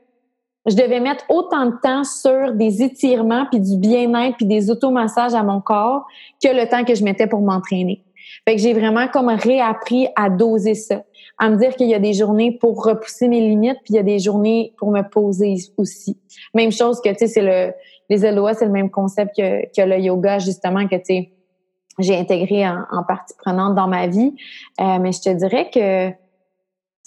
[0.68, 5.34] je devais mettre autant de temps sur des étirements puis du bien-être puis des automassages
[5.34, 6.06] à mon corps
[6.44, 8.04] que le temps que je mettais pour m'entraîner.
[8.46, 11.04] Fait que j'ai vraiment comme réappris à doser ça
[11.38, 14.00] à me dire qu'il y a des journées pour repousser mes limites, puis il y
[14.00, 16.18] a des journées pour me poser aussi.
[16.54, 17.74] Même chose que, tu sais, c'est le,
[18.10, 21.32] les LOA, c'est le même concept que, que le yoga, justement, que, tu sais,
[22.00, 24.36] j'ai intégré en, partie prenante dans ma vie.
[24.80, 26.12] Euh, mais je te dirais que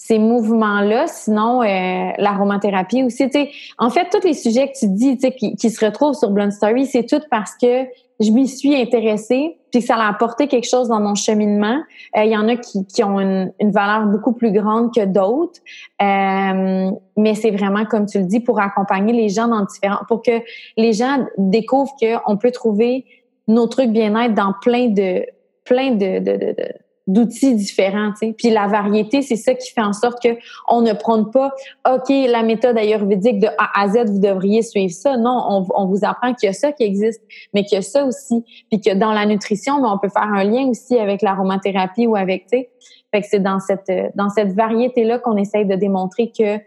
[0.02, 4.88] ces mouvements-là, sinon euh, l'aromathérapie aussi, tu sais, en fait, tous les sujets que tu
[4.88, 7.84] dis, qui, qui se retrouvent sur Blonde Story, c'est tout parce que
[8.18, 11.82] je m'y suis intéressée, puis ça a apporté quelque chose dans mon cheminement.
[12.16, 15.04] Euh, il y en a qui, qui ont une, une, valeur beaucoup plus grande que
[15.04, 15.60] d'autres,
[16.00, 20.04] euh, mais c'est vraiment, comme tu le dis, pour accompagner les gens dans différents...
[20.08, 20.40] pour que
[20.78, 23.04] les gens découvrent qu'on peut trouver
[23.48, 25.26] nos trucs bien-être dans plein de
[25.64, 26.68] plein de, de, de, de
[27.06, 28.34] d'outils différents, tu sais.
[28.36, 30.28] Puis la variété, c'est ça qui fait en sorte que
[30.68, 31.52] on ne prenne pas,
[31.90, 35.16] OK, la méthode ayurvédique de A à Z, vous devriez suivre ça.
[35.16, 37.82] Non, on, on vous apprend qu'il y a ça qui existe, mais qu'il y a
[37.82, 38.44] ça aussi.
[38.70, 42.16] Puis que dans la nutrition, mais on peut faire un lien aussi avec l'aromathérapie ou
[42.16, 42.66] avec, tu.
[43.12, 46.58] Fait que c'est dans cette, dans cette variété-là qu'on essaye de démontrer que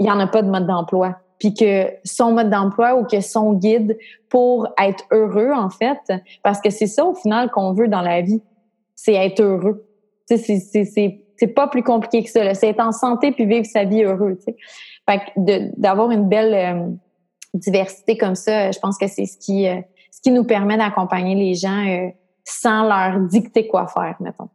[0.00, 3.20] il y en a pas de mode d'emploi puis que son mode d'emploi ou que
[3.20, 5.98] son guide pour être heureux en fait
[6.42, 8.42] parce que c'est ça au final qu'on veut dans la vie
[9.02, 9.86] c'est être heureux.
[10.26, 12.54] C'est pas plus compliqué que ça.
[12.54, 14.38] C'est être en santé puis vivre sa vie heureux.
[14.46, 16.88] Que d'avoir une belle euh,
[17.54, 19.80] diversité comme ça, je pense que c'est ce qui, euh,
[20.12, 22.10] ce qui nous permet d'accompagner les gens euh,
[22.44, 24.48] sans leur dicter quoi faire, mettons.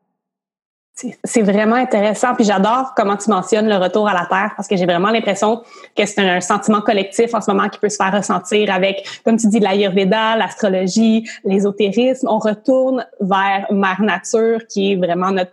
[0.95, 2.35] C'est vraiment intéressant.
[2.35, 5.61] Puis j'adore comment tu mentionnes le retour à la terre parce que j'ai vraiment l'impression
[5.95, 9.35] que c'est un, sentiment collectif en ce moment qui peut se faire ressentir avec, comme
[9.35, 12.29] tu dis, l'Ayurveda, l'astrologie, l'ésotérisme.
[12.29, 15.51] On retourne vers Mère Nature qui est vraiment notre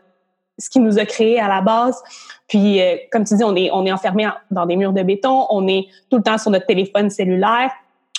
[0.58, 2.00] ce qui nous a créé à la base.
[2.46, 5.46] Puis, euh, comme tu dis, on est, on est enfermé dans des murs de béton,
[5.50, 7.72] on est tout le temps sur notre téléphone cellulaire,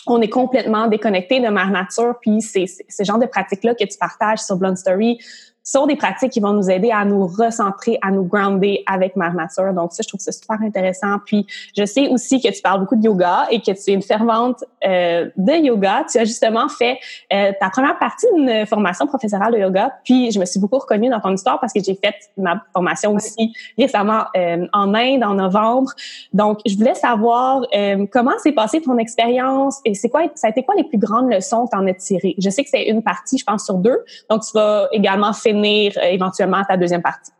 [0.07, 2.15] on est complètement déconnecté de Mère Nature.
[2.19, 5.19] Puis, c'est ce genre de pratique-là que tu partages sur Blonde Story
[5.63, 9.33] sont des pratiques qui vont nous aider à nous recentrer, à nous grounder avec Mère
[9.33, 9.73] Nature.
[9.73, 11.17] Donc ça, je trouve ça super intéressant.
[11.25, 14.01] Puis je sais aussi que tu parles beaucoup de yoga et que tu es une
[14.01, 16.05] fervente euh, de yoga.
[16.11, 16.99] Tu as justement fait
[17.31, 19.93] euh, ta première partie d'une formation professionnelle de yoga.
[20.03, 23.13] Puis je me suis beaucoup reconnue dans ton histoire parce que j'ai fait ma formation
[23.13, 25.91] aussi récemment euh, en Inde en novembre.
[26.33, 30.49] Donc je voulais savoir euh, comment s'est passée ton expérience et c'est quoi, ça a
[30.49, 32.35] été quoi les plus grandes leçons que tu en as tirées?
[32.37, 34.03] Je sais que c'est une partie, je pense sur deux.
[34.29, 37.31] Donc tu vas également faire euh, éventuellement ta deuxième partie.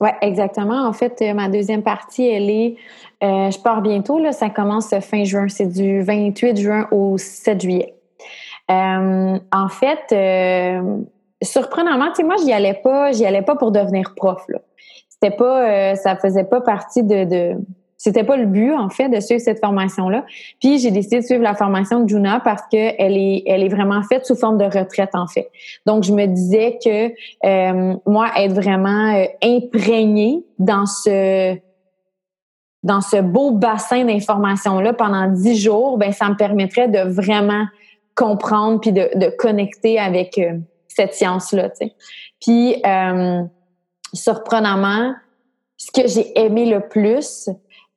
[0.00, 0.86] Oui, exactement.
[0.86, 2.76] En fait, euh, ma deuxième partie, elle est,
[3.22, 7.60] euh, je pars bientôt, là, ça commence fin juin, c'est du 28 juin au 7
[7.60, 7.94] juillet.
[8.68, 10.82] en fait,
[11.42, 14.44] surprenamment, tu sais, moi, j'y allais pas, allais pas pour devenir prof.
[15.08, 17.56] C'était pas, ça faisait pas partie de
[17.98, 20.24] c'était pas le but en fait de suivre cette formation là.
[20.60, 23.68] Puis j'ai décidé de suivre la formation de Juna parce que elle est elle est
[23.68, 25.50] vraiment faite sous forme de retraite en fait.
[25.86, 27.12] Donc je me disais que
[27.46, 31.56] euh, moi être vraiment euh, imprégnée dans ce
[32.82, 37.64] dans ce beau bassin d'informations là pendant dix jours, ben ça me permettrait de vraiment
[38.14, 41.70] comprendre puis de, de connecter avec euh, cette science là.
[42.40, 42.76] Puis
[44.12, 45.14] surprenamment,
[45.76, 47.50] ce que j'ai aimé le plus,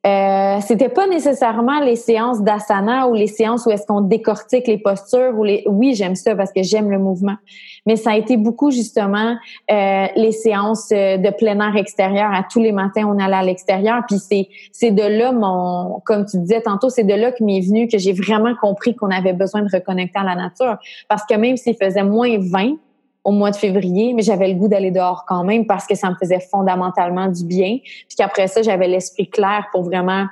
[0.06, 4.78] euh, c'était pas nécessairement les séances d'asana ou les séances où est-ce qu'on décortique les
[4.78, 7.36] postures ou les oui j'aime ça parce que j'aime le mouvement.
[7.84, 9.36] Mais ça a été beaucoup justement
[9.70, 13.42] euh, les séances euh, de plein air extérieur à tous les matins on allait à
[13.42, 14.02] l'extérieur.
[14.08, 17.60] Puis c'est c'est de là mon comme tu disais tantôt c'est de là que m'est
[17.60, 20.78] venu que j'ai vraiment compris qu'on avait besoin de reconnecter à la nature.
[21.08, 22.76] Parce que même s'il faisait moins 20
[23.24, 26.08] au mois de février, mais j'avais le goût d'aller dehors quand même parce que ça
[26.08, 27.78] me faisait fondamentalement du bien.
[27.82, 30.26] Puis qu'après ça, j'avais l'esprit clair pour vraiment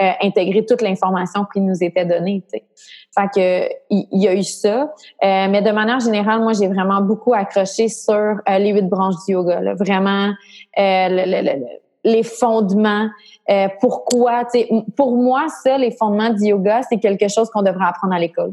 [0.00, 2.42] euh, intégrer toute l'information qui nous était donnée.
[2.52, 2.64] Tu sais.
[3.16, 4.88] Fait que il y, a eu ça, euh,
[5.20, 9.34] mais de manière générale, moi j'ai vraiment beaucoup accroché sur euh, les huit branches du
[9.34, 9.60] yoga.
[9.60, 9.74] Là.
[9.74, 10.32] Vraiment
[12.06, 13.08] les fondements.
[13.80, 17.86] pourquoi Tu sais, Pour moi, ça, les fondements du yoga, c'est quelque chose qu'on devrait
[17.86, 18.52] apprendre à l'école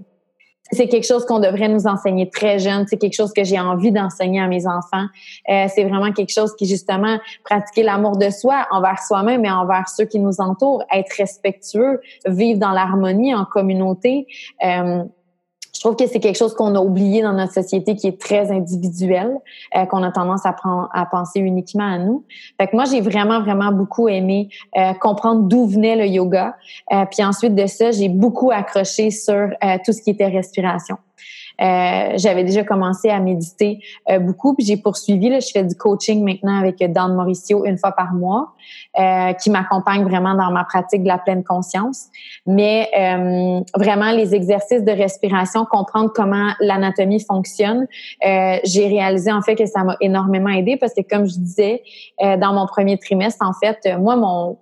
[0.72, 2.86] c'est quelque chose qu'on devrait nous enseigner très jeune.
[2.88, 5.06] C'est quelque chose que j'ai envie d'enseigner à mes enfants.
[5.50, 9.90] Euh, c'est vraiment quelque chose qui, justement, pratiquer l'amour de soi envers soi-même et envers
[9.90, 14.28] ceux qui nous entourent, être respectueux, vivre dans l'harmonie en communauté.
[14.64, 15.04] Euh,
[15.74, 18.52] je trouve que c'est quelque chose qu'on a oublié dans notre société qui est très
[18.52, 19.38] individuelle,
[19.76, 22.26] euh, qu'on a tendance à, prendre, à penser uniquement à nous.
[22.60, 26.56] Fait que moi, j'ai vraiment, vraiment beaucoup aimé euh, comprendre d'où venait le yoga.
[26.92, 29.50] Euh, puis ensuite de ça, j'ai beaucoup accroché sur
[29.86, 30.98] tout ce qui était respiration.
[31.60, 35.30] Euh, j'avais déjà commencé à méditer euh, beaucoup, puis j'ai poursuivi.
[35.30, 38.54] Là, je fais du coaching maintenant avec Dan Mauricio une fois par mois,
[39.00, 42.08] euh, qui m'accompagne vraiment dans ma pratique de la pleine conscience.
[42.46, 42.90] Mais
[43.76, 47.88] vraiment, les exercices de respiration, comprendre comment l'anatomie fonctionne,
[48.22, 51.84] j'ai réalisé en fait que ça m'a énormément aidé parce que, comme je disais,
[52.20, 54.58] dans mon premier trimestre, en fait, moi, mon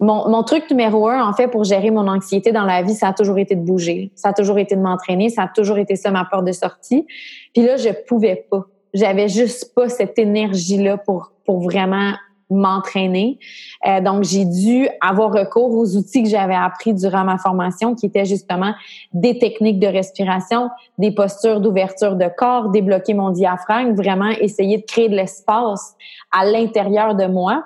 [0.00, 3.08] mon, mon, truc numéro un, en fait, pour gérer mon anxiété dans la vie, ça
[3.08, 4.10] a toujours été de bouger.
[4.14, 5.28] Ça a toujours été de m'entraîner.
[5.28, 7.06] Ça a toujours été ça ma porte de sortie.
[7.52, 8.66] Puis là, je pouvais pas.
[8.94, 12.12] J'avais juste pas cette énergie-là pour, pour vraiment
[12.48, 13.38] m'entraîner.
[13.86, 18.06] Euh, donc, j'ai dû avoir recours aux outils que j'avais appris durant ma formation, qui
[18.06, 18.74] étaient justement
[19.12, 24.84] des techniques de respiration, des postures d'ouverture de corps, débloquer mon diaphragme, vraiment essayer de
[24.84, 25.94] créer de l'espace
[26.32, 27.64] à l'intérieur de moi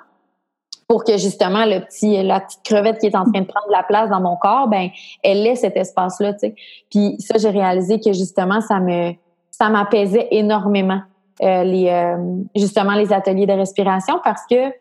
[0.87, 3.83] pour que justement le petit la petite crevette qui est en train de prendre la
[3.83, 4.89] place dans mon corps ben
[5.23, 6.55] elle ait cet espace là tu sais
[6.89, 9.13] puis ça j'ai réalisé que justement ça me
[9.51, 11.01] ça m'apaisait énormément
[11.41, 12.17] euh, les euh,
[12.55, 14.71] justement les ateliers de respiration parce que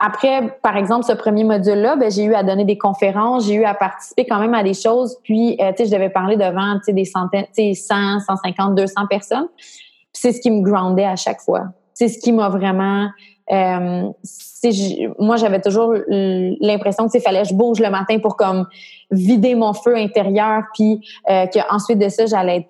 [0.00, 3.64] après, par exemple, ce premier module-là, ben, j'ai eu à donner des conférences, j'ai eu
[3.64, 5.18] à participer quand même à des choses.
[5.24, 8.20] Puis, euh, tu sais, je devais parler devant, tu sais, des centaines, tu sais, 100,
[8.20, 9.48] 150, 200 personnes.
[10.12, 11.64] c'est ce qui me groundait à chaque fois.
[11.94, 13.08] C'est ce qui m'a vraiment
[13.50, 14.10] euh,
[15.18, 18.66] moi, j'avais toujours l'impression qu'il fallait que je bouge le matin pour comme
[19.10, 22.68] vider mon feu intérieur, puis euh, qu'ensuite de ça, j'allais être,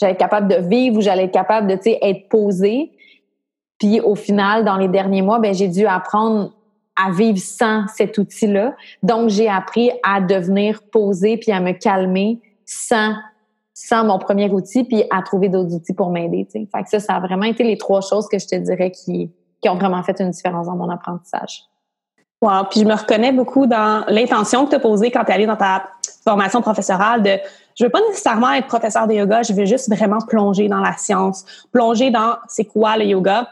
[0.00, 2.92] j'allais capable de vivre ou j'allais être capable de, tu être posée.
[3.78, 6.52] Puis au final, dans les derniers mois, ben j'ai dû apprendre
[6.96, 8.74] à vivre sans cet outil-là.
[9.04, 13.14] Donc, j'ai appris à devenir posée puis à me calmer sans
[13.72, 16.48] sans mon premier outil puis à trouver d'autres outils pour m'aider.
[16.50, 19.30] Fait que ça, ça a vraiment été les trois choses que je te dirais qui,
[19.60, 21.64] qui ont vraiment fait une différence dans mon apprentissage.
[22.40, 25.34] Wow, puis je me reconnais beaucoup dans l'intention que tu as posée quand tu es
[25.34, 25.88] allée dans ta
[26.22, 27.38] formation professorale de
[27.74, 30.96] je veux pas nécessairement être professeur de yoga, je veux juste vraiment plonger dans la
[30.96, 33.48] science, plonger dans c'est quoi le yoga.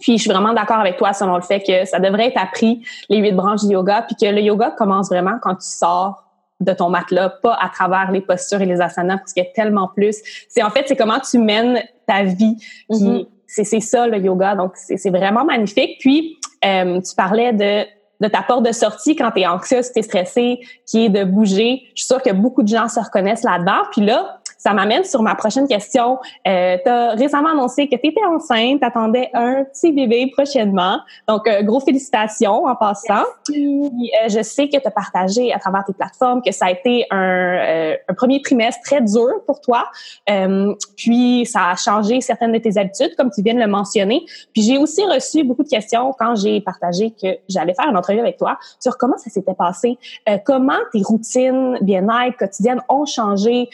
[0.00, 2.84] Puis je suis vraiment d'accord avec toi selon le fait que ça devrait être appris
[3.08, 6.24] les huit branches du yoga, puis que le yoga commence vraiment quand tu sors
[6.60, 9.50] de ton matelas, pas à travers les postures et les asanas, parce qu'il y a
[9.50, 10.16] tellement plus.
[10.48, 12.56] C'est en fait c'est comment tu mènes ta vie
[12.88, 14.54] qui mm-hmm c'est ça le yoga.
[14.54, 15.98] Donc, c'est vraiment magnifique.
[16.00, 17.86] Puis, euh, tu parlais de
[18.22, 21.24] de ta porte de sortie quand tu es anxieuse, tu es stressée, qui est de
[21.24, 21.82] bouger.
[21.96, 23.82] Je suis sûre que beaucoup de gens se reconnaissent là-dedans.
[23.90, 26.20] Puis là, ça m'amène sur ma prochaine question.
[26.46, 31.00] Euh, tu as récemment annoncé que tu étais enceinte, tu attendais un petit bébé prochainement.
[31.26, 33.24] Donc, euh, gros félicitations en passant.
[33.44, 36.70] Puis, euh, je sais que tu as partagé à travers tes plateformes que ça a
[36.70, 39.88] été un, euh, un premier trimestre très dur pour toi.
[40.30, 44.22] Euh, puis, ça a changé certaines de tes habitudes, comme tu viens de le mentionner.
[44.52, 48.20] Puis, j'ai aussi reçu beaucoup de questions quand j'ai partagé que j'allais faire une entrevue
[48.20, 49.98] avec toi sur comment ça s'était passé,
[50.44, 53.68] comment tes routines bien-être quotidiennes ont changé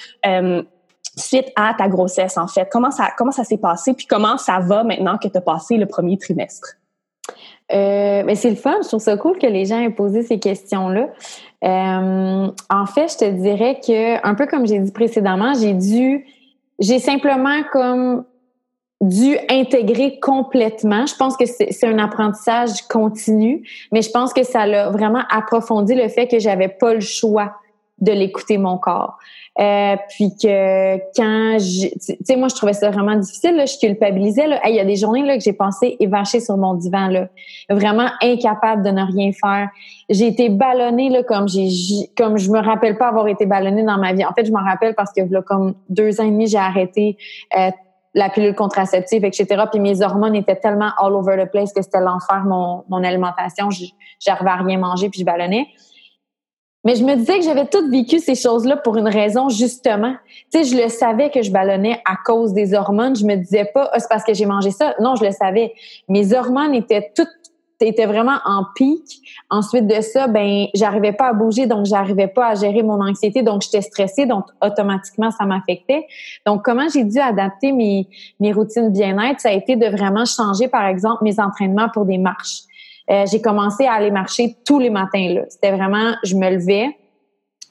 [1.18, 2.68] suite à ta grossesse, en fait?
[2.70, 3.94] Comment ça, comment ça s'est passé?
[3.94, 6.76] Puis comment ça va maintenant que tu as passé le premier trimestre?
[7.70, 8.76] Euh, ben, c'est le fun.
[8.82, 11.08] Je trouve ça cool que les gens aient posé ces questions-là.
[11.64, 16.26] Euh, en fait, je te dirais que, un peu comme j'ai dit précédemment, j'ai dû,
[16.78, 18.24] j'ai simplement comme
[19.00, 21.06] dû intégrer complètement.
[21.06, 25.94] Je pense que c'est un apprentissage continu, mais je pense que ça l'a vraiment approfondi
[25.94, 27.54] le fait que j'avais pas le choix
[28.00, 29.18] de l'écouter mon corps.
[29.60, 31.90] Euh, puis que quand tu
[32.24, 34.94] sais moi je trouvais ça vraiment difficile là, je culpabilisais là, il y a des
[34.94, 37.26] journées là que j'ai pensé évacher sur mon divan là,
[37.68, 39.68] vraiment incapable de ne rien faire.
[40.08, 41.70] J'ai été ballonnée là comme j'ai
[42.16, 44.24] comme je me rappelle pas avoir été ballonnée dans ma vie.
[44.24, 47.16] En fait, je m'en rappelle parce que là comme deux ans et demi j'ai arrêté
[47.58, 47.70] euh,
[48.14, 49.64] la pilule contraceptive, etc.
[49.70, 53.70] Puis mes hormones étaient tellement all over the place que c'était l'enfer mon, mon alimentation.
[54.20, 55.66] J'arrivais à rien manger puis je ballonnais.
[56.88, 60.14] Mais je me disais que j'avais tout vécu ces choses-là pour une raison, justement.
[60.50, 63.14] Tu sais, je le savais que je ballonnais à cause des hormones.
[63.14, 64.94] Je me disais pas, ah, c'est parce que j'ai mangé ça.
[64.98, 65.74] Non, je le savais.
[66.08, 67.28] Mes hormones étaient toutes
[67.80, 69.20] étaient vraiment en pic.
[69.50, 73.42] Ensuite de ça, ben j'arrivais pas à bouger, donc j'arrivais pas à gérer mon anxiété,
[73.42, 76.06] donc j'étais stressée, donc automatiquement ça m'affectait.
[76.44, 78.08] Donc comment j'ai dû adapter mes
[78.40, 82.18] mes routines bien-être, ça a été de vraiment changer par exemple mes entraînements pour des
[82.18, 82.62] marches.
[83.10, 85.28] Euh, j'ai commencé à aller marcher tous les matins.
[85.34, 85.42] Là.
[85.48, 86.96] C'était vraiment, je me levais,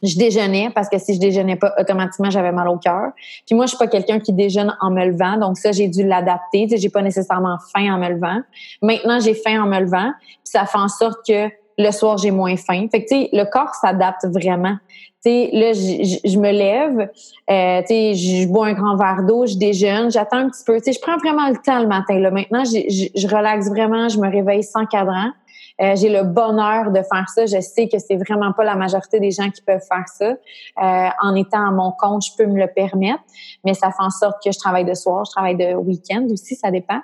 [0.03, 3.11] je déjeunais parce que si je déjeunais pas automatiquement j'avais mal au cœur.
[3.45, 6.05] Puis moi je suis pas quelqu'un qui déjeune en me levant, donc ça j'ai dû
[6.05, 6.63] l'adapter.
[6.63, 8.41] Tu sais, j'ai pas nécessairement faim en me levant.
[8.81, 12.31] Maintenant j'ai faim en me levant, puis ça fait en sorte que le soir j'ai
[12.31, 12.87] moins faim.
[12.91, 14.75] Fait que tu sais le corps s'adapte vraiment.
[15.23, 17.09] Tu sais là je me lève,
[17.49, 20.77] euh, tu sais je bois un grand verre d'eau, je déjeune, j'attends un petit peu.
[20.77, 22.19] Tu sais je prends vraiment le temps le matin.
[22.19, 25.31] Là maintenant je, relaxe vraiment, je me réveille sans cadran.
[25.79, 27.45] Euh, j'ai le bonheur de faire ça.
[27.45, 30.29] Je sais que c'est vraiment pas la majorité des gens qui peuvent faire ça.
[30.29, 33.21] Euh, en étant à mon compte, je peux me le permettre,
[33.63, 36.55] mais ça fait en sorte que je travaille de soir, je travaille de week-end aussi,
[36.55, 37.01] ça dépend.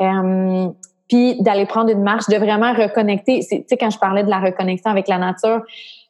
[0.00, 0.68] Euh,
[1.08, 3.40] puis d'aller prendre une marche, de vraiment reconnecter.
[3.40, 5.62] Tu sais, quand je parlais de la reconnexion avec la nature,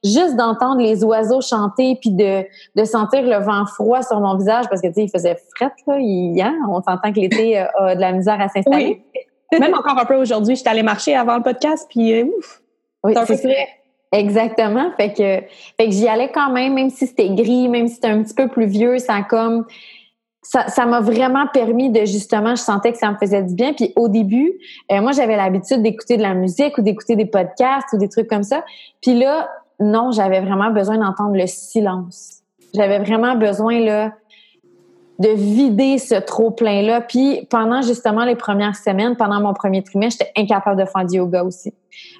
[0.05, 2.45] juste d'entendre les oiseaux chanter puis de,
[2.77, 5.73] de sentir le vent froid sur mon visage parce que tu sais il faisait fret
[5.89, 9.03] là hier on s'entend que l'été a de la misère à s'installer
[9.53, 12.61] même encore un peu aujourd'hui, je suis allée marcher avant le podcast, puis euh, ouf.
[13.05, 13.69] Oui, c'est vrai.
[14.11, 14.91] Exactement.
[14.97, 18.09] Fait que, fait que j'y allais quand même, même si c'était gris, même si c'était
[18.09, 19.67] un petit peu plus vieux, ça comme
[20.43, 23.75] ça, m'a vraiment permis de justement, je sentais que ça me faisait du bien.
[23.75, 24.53] Puis au début,
[24.91, 28.29] euh, moi j'avais l'habitude d'écouter de la musique ou d'écouter des podcasts ou des trucs
[28.29, 28.65] comme ça.
[29.03, 29.49] Puis là,
[29.81, 32.43] non, j'avais vraiment besoin d'entendre le silence.
[32.75, 34.13] J'avais vraiment besoin là
[35.19, 37.01] de vider ce trop plein là.
[37.01, 41.17] Puis pendant justement les premières semaines, pendant mon premier trimestre, j'étais incapable de faire du
[41.17, 41.75] yoga aussi.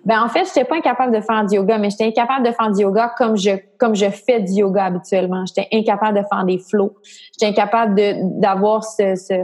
[0.05, 2.73] Ben en fait, j'étais pas incapable de faire du yoga, mais j'étais incapable de faire
[2.73, 5.45] du yoga comme je comme je fais du yoga habituellement.
[5.47, 6.95] J'étais incapable de faire des flots.
[7.33, 9.35] J'étais incapable de d'avoir ce, ce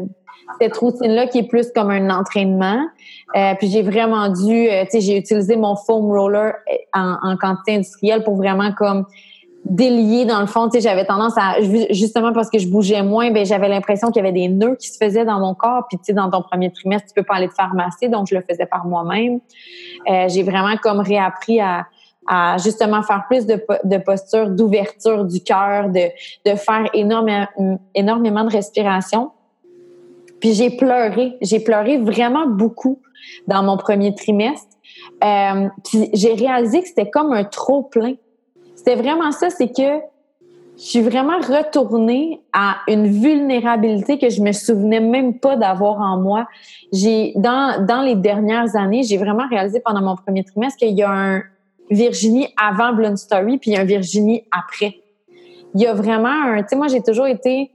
[0.61, 2.87] cette routine-là qui est plus comme un entraînement.
[3.37, 6.55] Euh, puis j'ai vraiment dû, euh, tu sais, j'ai utilisé mon foam roller
[6.93, 9.07] en, en quantité industrielle pour vraiment comme
[9.65, 10.69] délié dans le fond.
[10.69, 14.23] Tu sais, j'avais tendance à justement parce que je bougeais moins, ben j'avais l'impression qu'il
[14.23, 15.87] y avait des nœuds qui se faisaient dans mon corps.
[15.89, 18.29] Puis tu sais, dans ton premier trimestre, tu peux pas aller te faire masser, donc
[18.29, 19.41] je le faisais par moi-même.
[20.11, 21.87] Euh, j'ai vraiment comme réappris à,
[22.27, 26.09] à justement faire plus de, de posture d'ouverture du cœur, de,
[26.47, 27.47] de faire énormément,
[27.95, 29.31] énormément de respiration.
[30.41, 33.01] Puis j'ai pleuré, j'ai pleuré vraiment beaucoup
[33.47, 34.69] dans mon premier trimestre.
[35.23, 38.15] Euh, puis j'ai réalisé que c'était comme un trop plein
[38.75, 40.01] c'était vraiment ça, c'est que
[40.77, 46.19] je suis vraiment retournée à une vulnérabilité que je me souvenais même pas d'avoir en
[46.19, 46.49] moi.
[46.93, 51.03] J'ai dans dans les dernières années, j'ai vraiment réalisé pendant mon premier trimestre qu'il y
[51.03, 51.43] a un
[51.91, 54.97] Virginie avant Blonde Story puis un Virginie après.
[55.75, 57.71] Il y a vraiment un, tu sais moi j'ai toujours été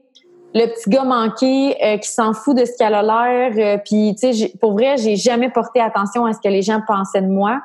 [0.53, 4.15] le petit gars manqué euh, qui s'en fout de ce qu'elle a l'air euh, puis
[4.19, 7.27] tu sais pour vrai, j'ai jamais porté attention à ce que les gens pensaient de
[7.27, 7.61] moi.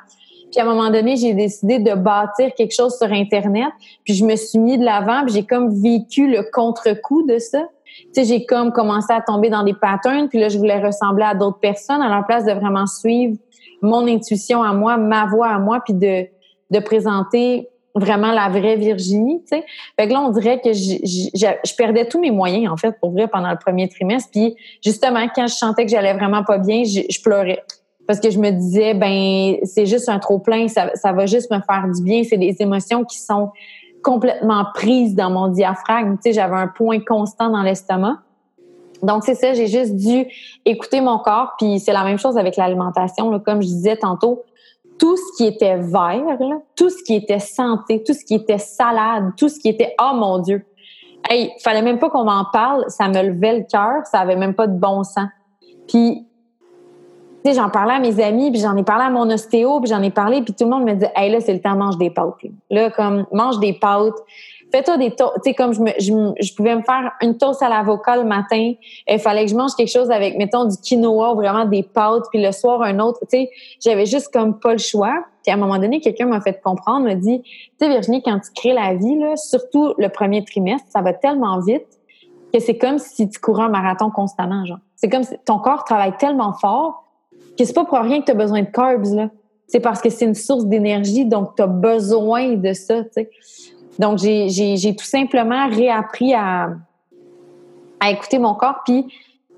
[0.54, 3.70] Puis à un moment donné, j'ai décidé de bâtir quelque chose sur Internet.
[4.04, 5.24] Puis je me suis mis de l'avant.
[5.24, 7.66] Puis j'ai comme vécu le contre-coup de ça.
[7.96, 11.24] Tu sais, j'ai comme commencé à tomber dans des patterns, puis là, je voulais ressembler
[11.24, 13.36] à d'autres personnes à la place de vraiment suivre
[13.82, 16.26] mon intuition à moi, ma voix à moi, puis de,
[16.70, 19.64] de présenter vraiment la vraie Virginie, tu sais.
[19.98, 23.12] Fait que là, on dirait que je, je, perdais tous mes moyens, en fait, pour
[23.12, 24.30] vrai, pendant le premier trimestre.
[24.32, 27.62] Puis, justement, quand je sentais que j'allais vraiment pas bien, je, je pleurais.
[28.06, 31.60] Parce que je me disais, ben, c'est juste un trop-plein, ça, ça va juste me
[31.60, 32.22] faire du bien.
[32.22, 33.50] C'est des émotions qui sont
[34.02, 36.16] complètement prises dans mon diaphragme.
[36.16, 38.18] Tu sais, j'avais un point constant dans l'estomac.
[39.02, 40.26] Donc, c'est ça, j'ai juste dû
[40.64, 41.54] écouter mon corps.
[41.58, 43.38] Puis, c'est la même chose avec l'alimentation.
[43.40, 44.44] Comme je disais tantôt,
[44.98, 46.38] tout ce qui était vert,
[46.76, 50.12] tout ce qui était santé, tout ce qui était salade, tout ce qui était oh
[50.14, 50.64] mon Dieu.
[51.28, 54.54] Hey, fallait même pas qu'on m'en parle, ça me levait le cœur, ça avait même
[54.54, 55.28] pas de bon sens.
[55.88, 56.26] Puis
[57.44, 60.02] sais, j'en parlais à mes amis, puis j'en ai parlé à mon ostéo, puis j'en
[60.02, 62.10] ai parlé, puis tout le monde me dit "Hey là, c'est le temps mange des
[62.10, 62.34] pâtes."
[62.70, 64.14] Là, comme mange des pâtes,
[64.74, 65.34] fais-toi des toasts.
[65.36, 65.90] Tu sais, comme je, me,
[66.40, 68.72] je, pouvais me faire une toast à l'avocat le matin.
[69.08, 72.24] Il fallait que je mange quelque chose avec, mettons, du quinoa ou vraiment des pâtes.
[72.32, 73.20] Puis le soir, un autre.
[73.30, 75.24] Tu sais, j'avais juste comme pas le choix.
[75.42, 78.38] Puis à un moment donné, quelqu'un m'a fait comprendre, m'a dit, tu sais, Virginie, quand
[78.40, 81.86] tu crées la vie, là, surtout le premier trimestre, ça va tellement vite
[82.52, 84.78] que c'est comme si tu courais un marathon constamment, genre.
[84.96, 87.03] C'est comme si ton corps travaille tellement fort
[87.56, 89.30] que c'est pas pour rien que tu as besoin de carbs, là.
[89.66, 93.02] C'est parce que c'est une source d'énergie, donc tu as besoin de ça.
[93.98, 96.70] Donc, j'ai tout simplement réappris à,
[98.10, 98.80] écouter mon corps.
[98.84, 99.06] Puis,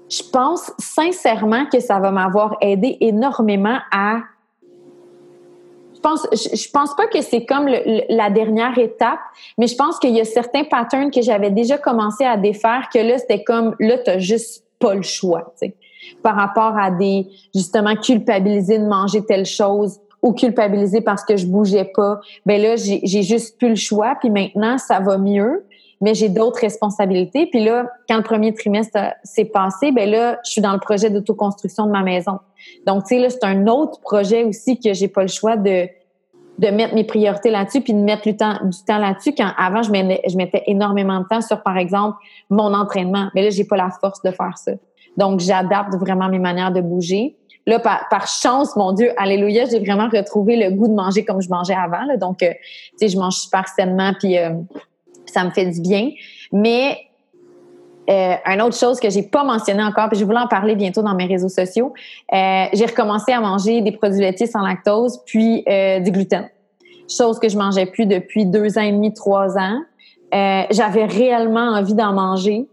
[0.09, 4.21] je pense sincèrement que ça va m'avoir aidé énormément à.
[5.95, 9.19] Je pense, je, pense pas que c'est comme la dernière étape,
[9.59, 13.01] mais je pense qu'il y a certains patterns que j'avais déjà commencé à défaire que
[13.01, 15.53] là, c'était comme, là, t'as juste pas le choix,
[16.23, 21.47] par rapport à des, justement, culpabiliser de manger telle chose, ou culpabiliser parce que je
[21.47, 22.21] bougeais pas.
[22.45, 24.17] Ben là, j'ai juste plus le choix.
[24.21, 25.65] Puis maintenant, ça va mieux,
[26.01, 27.47] mais j'ai d'autres responsabilités.
[27.47, 31.11] Puis là, quand le premier trimestre s'est passé, ben là, je suis dans le projet
[31.11, 32.39] d'autoconstruction de ma maison.
[32.87, 35.89] Donc, tu sais, là, c'est un autre projet aussi que j'ai pas le choix de
[36.59, 39.83] de mettre mes priorités là-dessus puis de mettre du temps, du temps là-dessus quand avant
[39.83, 42.17] je mettais, je mettais énormément de temps sur par exemple
[42.49, 44.73] mon entraînement mais là j'ai pas la force de faire ça
[45.17, 47.37] donc j'adapte vraiment mes manières de bouger
[47.69, 51.49] Là, par, chance, mon Dieu, alléluia, j'ai vraiment retrouvé le goût de manger comme je
[51.49, 52.05] mangeais avant.
[52.05, 52.17] Là.
[52.17, 52.53] Donc, euh,
[52.93, 54.51] tu sais, je mange super sainement, puis euh,
[55.27, 56.11] ça me fait du bien.
[56.53, 56.97] Mais
[58.09, 61.03] euh, une autre chose que j'ai pas mentionné encore, puis je voulais en parler bientôt
[61.03, 61.93] dans mes réseaux sociaux,
[62.33, 66.49] euh, j'ai recommencé à manger des produits laitiers sans lactose, puis du gluten.
[67.11, 69.81] Chose que je mangeais plus depuis deux ans et demi, trois ans.
[70.33, 72.69] J'avais réellement envie d'en manger.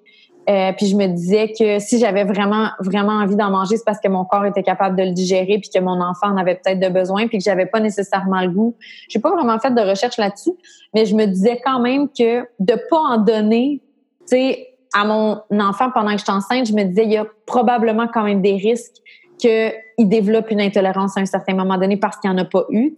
[0.50, 4.00] Euh, puis je me disais que si j'avais vraiment vraiment envie d'en manger, c'est parce
[4.00, 6.80] que mon corps était capable de le digérer, puis que mon enfant en avait peut-être
[6.80, 8.76] de besoin, puis que j'avais pas nécessairement le goût.
[9.08, 10.52] J'ai pas vraiment fait de recherche là-dessus,
[10.94, 13.82] mais je me disais quand même que de pas en donner,
[14.22, 17.18] tu sais, à mon enfant pendant que je suis enceinte, je me disais il y
[17.18, 19.02] a probablement quand même des risques
[19.44, 22.66] qu'il développe une intolérance à un certain moment donné parce qu'il n'y en a pas
[22.70, 22.96] eu.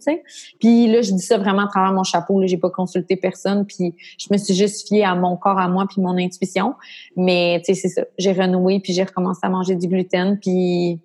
[0.60, 2.40] Puis là, je dis ça vraiment à travers mon chapeau.
[2.40, 5.68] Là, j'ai pas consulté personne, puis je me suis juste fiée à mon corps, à
[5.68, 6.74] moi, puis mon intuition.
[7.16, 8.02] Mais c'est ça.
[8.18, 11.00] J'ai renoué, puis j'ai recommencé à manger du gluten, puis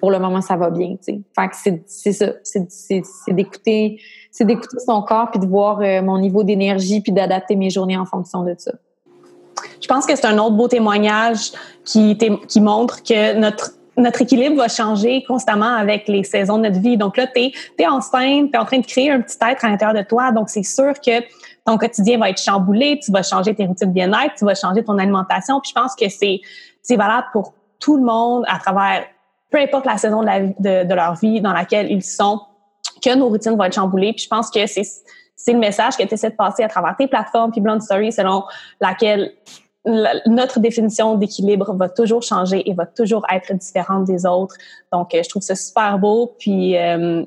[0.00, 0.96] pour le moment, ça va bien.
[1.04, 2.32] Fait que c'est ça.
[2.42, 4.00] C'est d'écouter
[4.32, 8.42] son corps, puis de voir euh, mon niveau d'énergie, puis d'adapter mes journées en fonction
[8.42, 8.72] de ça.
[9.80, 11.52] Je pense que c'est un autre beau témoignage
[11.84, 12.16] qui
[12.60, 16.96] montre que notre notre équilibre va changer constamment avec les saisons de notre vie.
[16.96, 19.68] Donc là, tu es, enceinte, tu es en train de créer un petit être à
[19.68, 20.32] l'intérieur de toi.
[20.32, 21.22] Donc, c'est sûr que
[21.64, 24.82] ton quotidien va être chamboulé, tu vas changer tes routines de bien-être, tu vas changer
[24.84, 25.60] ton alimentation.
[25.60, 26.40] Puis je pense que c'est,
[26.96, 29.04] valable pour tout le monde à travers,
[29.50, 32.40] peu importe la saison de, de, leur vie dans laquelle ils sont,
[33.02, 34.12] que nos routines vont être chamboulées.
[34.12, 34.82] Puis je pense que c'est,
[35.36, 38.12] c'est le message que tu essaies de passer à travers tes plateformes puis Blonde Story
[38.12, 38.44] selon
[38.80, 39.32] laquelle
[39.84, 44.54] notre définition d'équilibre va toujours changer et va toujours être différente des autres.
[44.92, 46.34] Donc, euh, je trouve ça super beau.
[46.38, 47.24] Puis, euh,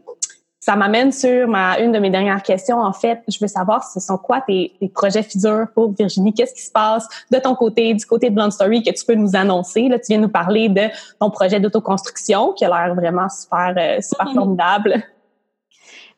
[0.60, 2.80] ça m'amène sur ma une de mes dernières questions.
[2.80, 6.34] En fait, je veux savoir ce sont quoi tes, projets futurs pour Virginie?
[6.34, 9.16] Qu'est-ce qui se passe de ton côté, du côté de Blonde Story que tu peux
[9.16, 9.90] nous annoncer?
[9.90, 10.84] Là, tu viens nous parler de
[11.20, 14.36] ton projet d'autoconstruction qui a l'air vraiment super, euh, super mm-hmm.
[14.36, 15.04] formidable.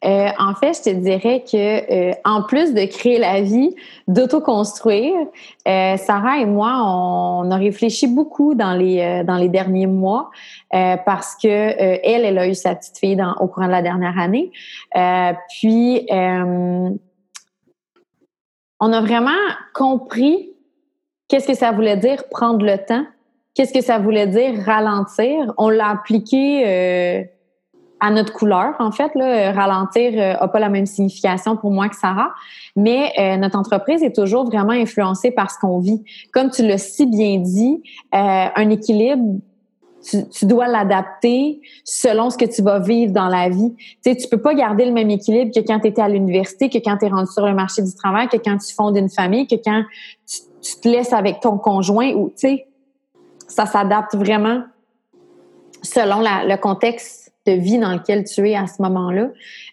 [0.04, 3.76] Euh, en fait, je te dirais que euh, en plus de créer la vie,
[4.08, 5.16] d'autoconstruire,
[5.68, 10.30] euh, Sarah et moi, on, a réfléchi beaucoup dans les euh, dans les derniers mois
[10.72, 14.20] parce que elle, elle a eu sa petite fille dans, au courant de la dernière
[14.20, 14.52] année.
[15.60, 17.00] puis on
[18.92, 19.32] a vraiment
[19.74, 20.50] compris
[21.30, 23.06] qu'est-ce que ça voulait dire prendre le temps,
[23.54, 25.54] qu'est-ce que ça voulait dire ralentir.
[25.58, 27.30] On l'a appliqué
[28.00, 29.12] à notre couleur, en fait.
[29.16, 32.32] Là, ralentir n'a euh, pas la même signification pour moi que Sarah,
[32.76, 36.04] mais euh, notre entreprise est toujours vraiment influencée par ce qu'on vit.
[36.34, 37.82] Comme tu l'as si bien dit,
[38.14, 39.40] euh, un équilibre,
[40.08, 43.74] tu, dois l'adapter selon ce que tu vas vivre dans la vie.
[43.76, 46.70] Tu sais, tu peux pas garder le même équilibre que quand tu étais à l'université,
[46.70, 49.10] que quand tu es rendu sur le marché du travail, que quand tu fondes une
[49.10, 49.84] famille, que quand
[50.28, 52.68] tu, tu te laisses avec ton conjoint ou, tu sais,
[53.48, 54.64] ça s'adapte vraiment
[55.82, 59.30] selon la, le contexte de vie dans lequel tu es à ce moment-là.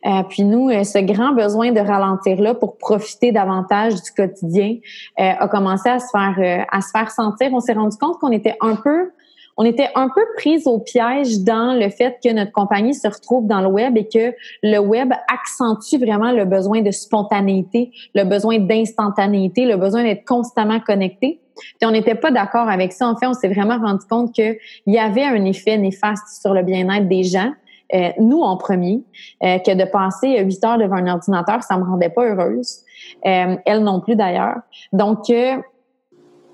[0.06, 4.76] Euh, puis nous, euh, ce grand besoin de ralentir-là pour profiter davantage du quotidien
[5.18, 7.50] euh, a commencé à se faire euh, à se faire sentir.
[7.52, 9.10] On s'est rendu compte qu'on était un peu
[9.56, 13.46] on était un peu prise au piège dans le fait que notre compagnie se retrouve
[13.46, 18.58] dans le web et que le web accentue vraiment le besoin de spontanéité, le besoin
[18.58, 21.40] d'instantanéité, le besoin d'être constamment connecté.
[21.54, 23.06] Puis on n'était pas d'accord avec ça.
[23.06, 24.56] En fait, on s'est vraiment rendu compte qu'il
[24.86, 27.52] y avait un effet néfaste sur le bien-être des gens.
[27.94, 29.02] Euh, nous en premier,
[29.42, 32.78] euh, que de passer huit heures devant un ordinateur, ça me rendait pas heureuse.
[33.26, 34.60] Euh, elle non plus d'ailleurs.
[34.94, 35.30] Donc,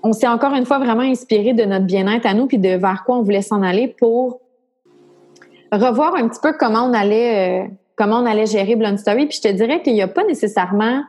[0.03, 3.03] on s'est encore une fois vraiment inspiré de notre bien-être à nous, puis de vers
[3.05, 4.41] quoi on voulait s'en aller pour
[5.71, 9.27] revoir un petit peu comment on allait, comment on allait gérer Blonde Story.
[9.27, 11.03] Puis je te dirais qu'il n'y a pas nécessairement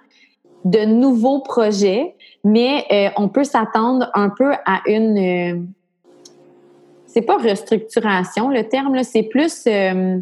[0.64, 2.14] de nouveaux projets,
[2.45, 2.85] mais
[3.16, 5.66] on peut s'attendre un peu à une
[7.13, 10.19] c'est pas restructuration le terme, c'est plus euh,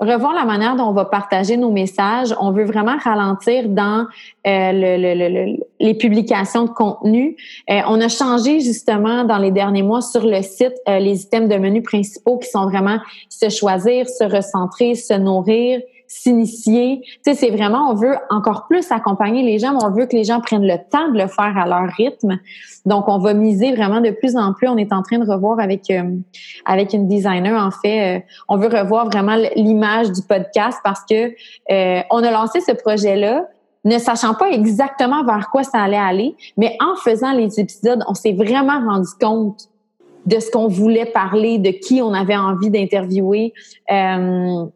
[0.00, 2.34] revoir la manière dont on va partager nos messages.
[2.40, 4.06] On veut vraiment ralentir dans
[4.46, 7.36] euh, les publications de contenu.
[7.70, 11.56] Euh, on a changé justement dans les derniers mois sur le site les items de
[11.56, 12.98] menu principaux qui sont vraiment
[13.28, 15.80] se choisir, se recentrer, se nourrir,
[16.12, 17.02] s'initier.
[17.24, 20.24] Tu c'est vraiment, on veut encore plus accompagner les gens, mais on veut que les
[20.24, 22.38] gens prennent le temps de le faire à leur rythme.
[22.84, 24.68] Donc, on va miser vraiment de plus en plus.
[24.68, 26.16] On est en train de revoir avec euh,
[26.66, 31.32] avec une designer, en fait, euh, on veut revoir vraiment l'image du podcast parce que
[31.70, 33.46] euh, on a lancé ce projet-là
[33.84, 38.14] ne sachant pas exactement vers quoi ça allait aller, mais en faisant les épisodes, on
[38.14, 39.68] s'est vraiment rendu compte
[40.26, 43.52] de ce qu'on voulait parler, de qui on avait envie d'interviewer.
[43.90, 44.66] Euh,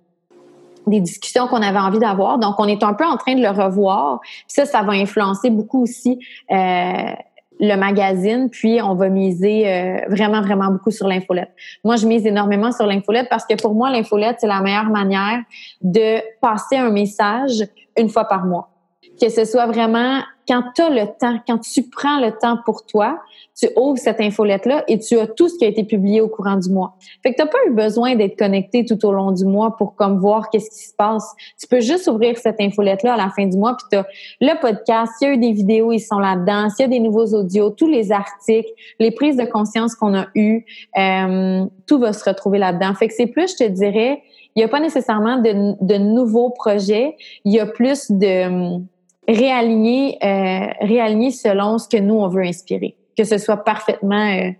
[0.86, 2.38] des discussions qu'on avait envie d'avoir.
[2.38, 4.20] Donc, on est un peu en train de le revoir.
[4.46, 6.18] ça, ça va influencer beaucoup aussi
[6.50, 7.12] euh,
[7.58, 11.50] le magazine, puis on va miser euh, vraiment, vraiment beaucoup sur l'infolette.
[11.84, 15.40] Moi, je mise énormément sur l'infolette parce que pour moi, l'infolette, c'est la meilleure manière
[15.80, 17.64] de passer un message
[17.96, 18.75] une fois par mois.
[19.20, 22.86] Que ce soit vraiment quand tu as le temps, quand tu prends le temps pour
[22.86, 23.20] toi,
[23.58, 26.56] tu ouvres cette infolette-là et tu as tout ce qui a été publié au courant
[26.56, 26.94] du mois.
[27.22, 29.96] Fait que tu n'as pas eu besoin d'être connecté tout au long du mois pour
[29.96, 31.34] comme voir qu'est-ce qui se passe.
[31.60, 34.06] Tu peux juste ouvrir cette infolette-là à la fin du mois, puis tu as
[34.40, 37.00] le podcast, s'il y a eu des vidéos, ils sont là-dedans, s'il y a des
[37.00, 40.64] nouveaux audios, tous les articles, les prises de conscience qu'on a eues,
[40.98, 42.94] euh, tout va se retrouver là-dedans.
[42.94, 44.22] Fait que c'est plus, je te dirais,
[44.54, 48.80] il n'y a pas nécessairement de, de nouveaux projets, il y a plus de
[49.28, 52.96] réaligner, euh, réaligner selon ce que nous, on veut inspirer.
[53.16, 54.50] Que ce soit parfaitement, euh,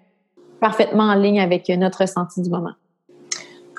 [0.60, 2.72] parfaitement en ligne avec notre ressenti du moment.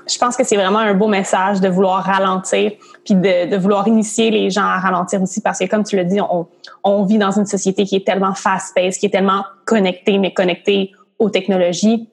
[0.09, 2.71] Je pense que c'est vraiment un beau message de vouloir ralentir,
[3.03, 6.05] puis de, de, vouloir initier les gens à ralentir aussi, parce que comme tu l'as
[6.05, 6.47] dit, on,
[6.83, 10.91] on vit dans une société qui est tellement fast-paced, qui est tellement connectée, mais connectée
[11.19, 12.09] aux technologies.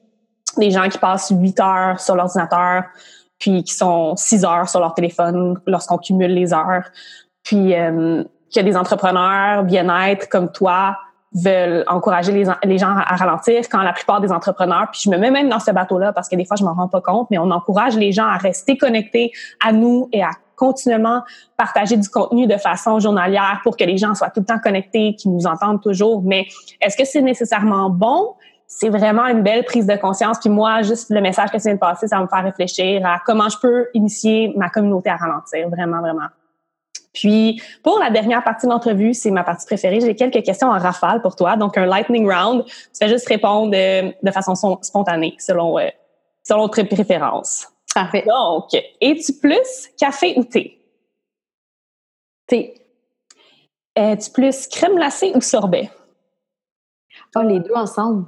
[0.57, 2.83] Des gens qui passent huit heures sur l'ordinateur,
[3.39, 6.89] puis qui sont six heures sur leur téléphone lorsqu'on cumule les heures.
[7.43, 8.23] Puis euh,
[8.55, 10.97] que des entrepreneurs bien-être comme toi
[11.35, 15.31] veulent encourager les, gens à ralentir quand la plupart des entrepreneurs, puis je me mets
[15.31, 17.51] même dans ce bateau-là parce que des fois je m'en rends pas compte, mais on
[17.51, 19.31] encourage les gens à rester connectés
[19.65, 21.23] à nous et à continuellement
[21.57, 25.15] partager du contenu de façon journalière pour que les gens soient tout le temps connectés,
[25.15, 26.21] qu'ils nous entendent toujours.
[26.23, 26.47] Mais
[26.79, 28.35] est-ce que c'est nécessairement bon?
[28.67, 30.39] C'est vraiment une belle prise de conscience.
[30.39, 33.05] Puis moi, juste le message que ça vient de passer, ça va me faire réfléchir
[33.05, 35.69] à comment je peux initier ma communauté à ralentir.
[35.69, 36.27] Vraiment, vraiment.
[37.15, 40.01] Puis, pour la dernière partie de l'entrevue, c'est ma partie préférée.
[40.01, 41.55] J'ai quelques questions en rafale pour toi.
[41.55, 42.65] Donc, un lightning round.
[42.65, 45.89] Tu fais juste répondre de, de façon spontanée, selon, euh,
[46.43, 47.67] selon tes préférences.
[47.93, 48.25] Parfait.
[48.27, 48.69] Donc,
[49.01, 50.79] es-tu plus café ou thé?
[52.45, 52.75] Thé.
[53.95, 55.89] Es-tu plus crème glacée ou sorbet?
[57.35, 58.25] Oh, les deux ensemble.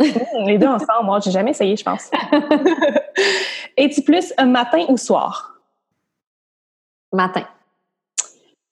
[0.00, 1.04] Mmh, les deux ensemble.
[1.04, 2.10] Moi, j'ai jamais essayé, je pense.
[3.76, 5.58] Es-tu plus un matin ou soir?
[7.12, 7.46] Matin.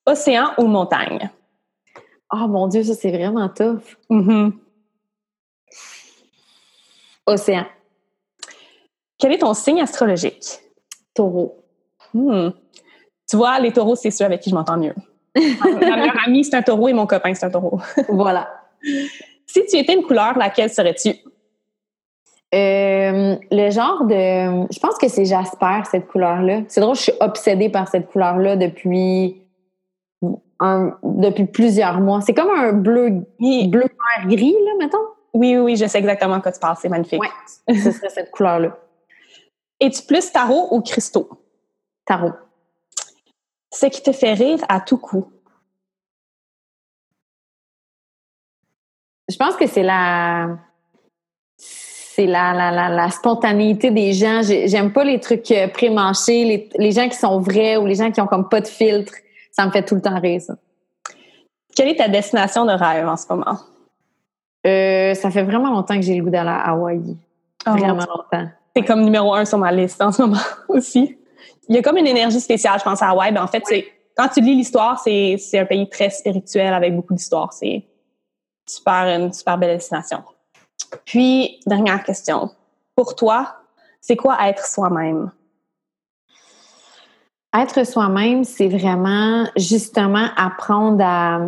[0.06, 1.30] Océan ou montagne?
[2.32, 3.96] Oh mon Dieu, ça c'est vraiment tough.
[4.10, 4.52] Mm-hmm.
[7.26, 7.66] Océan.
[9.18, 10.60] Quel est ton signe astrologique?
[11.14, 11.64] Taureau.
[12.12, 12.50] Hmm.
[13.28, 14.94] Tu vois, les taureaux, c'est ceux avec qui je m'entends mieux.
[15.34, 17.80] Ma meilleure amie, c'est un taureau et mon copain, c'est un taureau.
[18.08, 18.50] voilà.
[19.46, 21.10] Si tu étais une couleur, laquelle serais-tu?
[22.54, 24.66] Euh, le genre de.
[24.72, 26.62] Je pense que c'est Jasper, cette couleur-là.
[26.68, 29.41] C'est drôle, je suis obsédée par cette couleur-là depuis.
[30.60, 32.20] Un, depuis plusieurs mois.
[32.20, 33.10] C'est comme un bleu,
[33.40, 33.84] bleu
[34.26, 34.98] gris, là, mettons?
[35.34, 36.76] Oui, oui, oui, je sais exactement de quoi tu parles.
[36.80, 37.20] C'est magnifique.
[37.20, 38.76] Oui, ce serait cette couleur-là.
[39.80, 41.28] Es-tu plus tarot ou cristaux?
[42.04, 42.32] Tarot.
[43.72, 45.32] Ce qui te fait rire à tout coup?
[49.28, 50.58] Je pense que c'est la
[51.56, 54.42] c'est la, la, la, spontanéité des gens.
[54.42, 58.10] J'aime pas les trucs euh, pré-mâchés, les, les, gens qui sont vrais ou les gens
[58.10, 59.14] qui ont comme pas de filtre.
[59.52, 60.56] Ça me fait tout le temps rire, ça.
[61.76, 63.58] Quelle est ta destination de rêve en ce moment?
[64.66, 67.16] Euh, ça fait vraiment longtemps que j'ai le goût d'aller à Hawaï.
[67.66, 68.48] Oh, vraiment longtemps.
[68.74, 71.16] C'est comme numéro un sur ma liste en ce moment aussi.
[71.68, 73.32] Il y a comme une énergie spéciale, je pense, à Hawaï.
[73.32, 73.86] Ben, en fait, c'est
[74.16, 77.52] quand tu lis l'histoire, c'est un pays très spirituel avec beaucoup d'histoire.
[77.52, 77.84] C'est
[78.66, 80.22] super, une super belle destination.
[81.04, 82.50] Puis, dernière question.
[82.94, 83.56] Pour toi,
[84.00, 85.30] c'est quoi être soi-même?
[87.54, 91.40] Être soi-même, c'est vraiment justement apprendre à,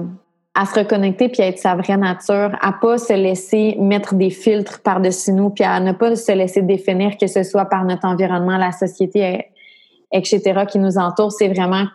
[0.55, 4.29] à, se reconnecter puis à être sa vraie nature, à pas se laisser mettre des
[4.29, 8.07] filtres par-dessus nous puis à ne pas se laisser définir que ce soit par notre
[8.07, 9.47] environnement, la société,
[10.13, 10.65] etc.
[10.69, 11.33] qui nous entoure.
[11.33, 11.87] C'est vraiment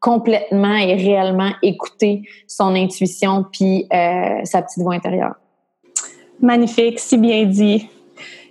[0.00, 5.34] complètement et réellement écouter son intuition puis euh, sa petite voix intérieure.
[6.40, 7.88] Magnifique, si bien dit.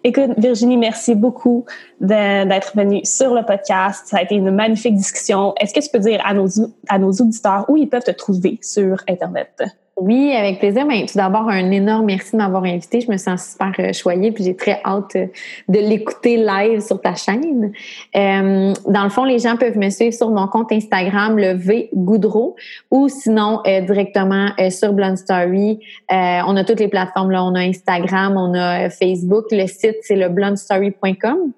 [0.04, 1.66] Écoute, Virginie, merci beaucoup
[2.00, 4.08] d'être venue sur le podcast.
[4.08, 5.54] Ça a été une magnifique discussion.
[5.60, 6.48] Est-ce que tu peux dire à nos,
[6.88, 9.62] à nos auditeurs où ils peuvent te trouver sur Internet?
[10.02, 10.86] Oui, avec plaisir.
[10.86, 13.02] Mais tout d'abord, un énorme merci de m'avoir invité.
[13.02, 15.26] Je me sens super euh, choyée, puis j'ai très hâte euh,
[15.68, 17.74] de l'écouter live sur ta chaîne.
[18.16, 21.90] Euh, dans le fond, les gens peuvent me suivre sur mon compte Instagram, le V
[21.94, 22.56] Goudreau,
[22.92, 25.80] ou sinon directement sur Blonde Story.
[26.10, 27.44] on a toutes les plateformes là.
[27.44, 29.46] On a Instagram, on a Facebook.
[29.52, 31.52] Le site c'est le blondestory.com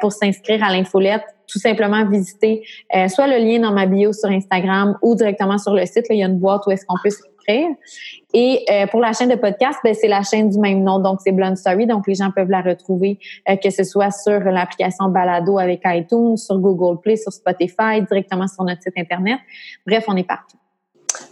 [0.00, 2.62] pour s'inscrire à l'infolette tout simplement visiter
[3.08, 6.08] soit le lien dans ma bio sur Instagram ou directement sur le site.
[6.08, 7.10] Là, il y a une boîte où est-ce qu'on peut
[7.48, 11.20] et euh, pour la chaîne de podcast, ben, c'est la chaîne du même nom, donc
[11.22, 11.86] c'est Blonde Story.
[11.86, 13.18] Donc les gens peuvent la retrouver,
[13.48, 18.48] euh, que ce soit sur l'application Balado avec iTunes, sur Google Play, sur Spotify, directement
[18.48, 19.38] sur notre site internet.
[19.86, 20.56] Bref, on est partout.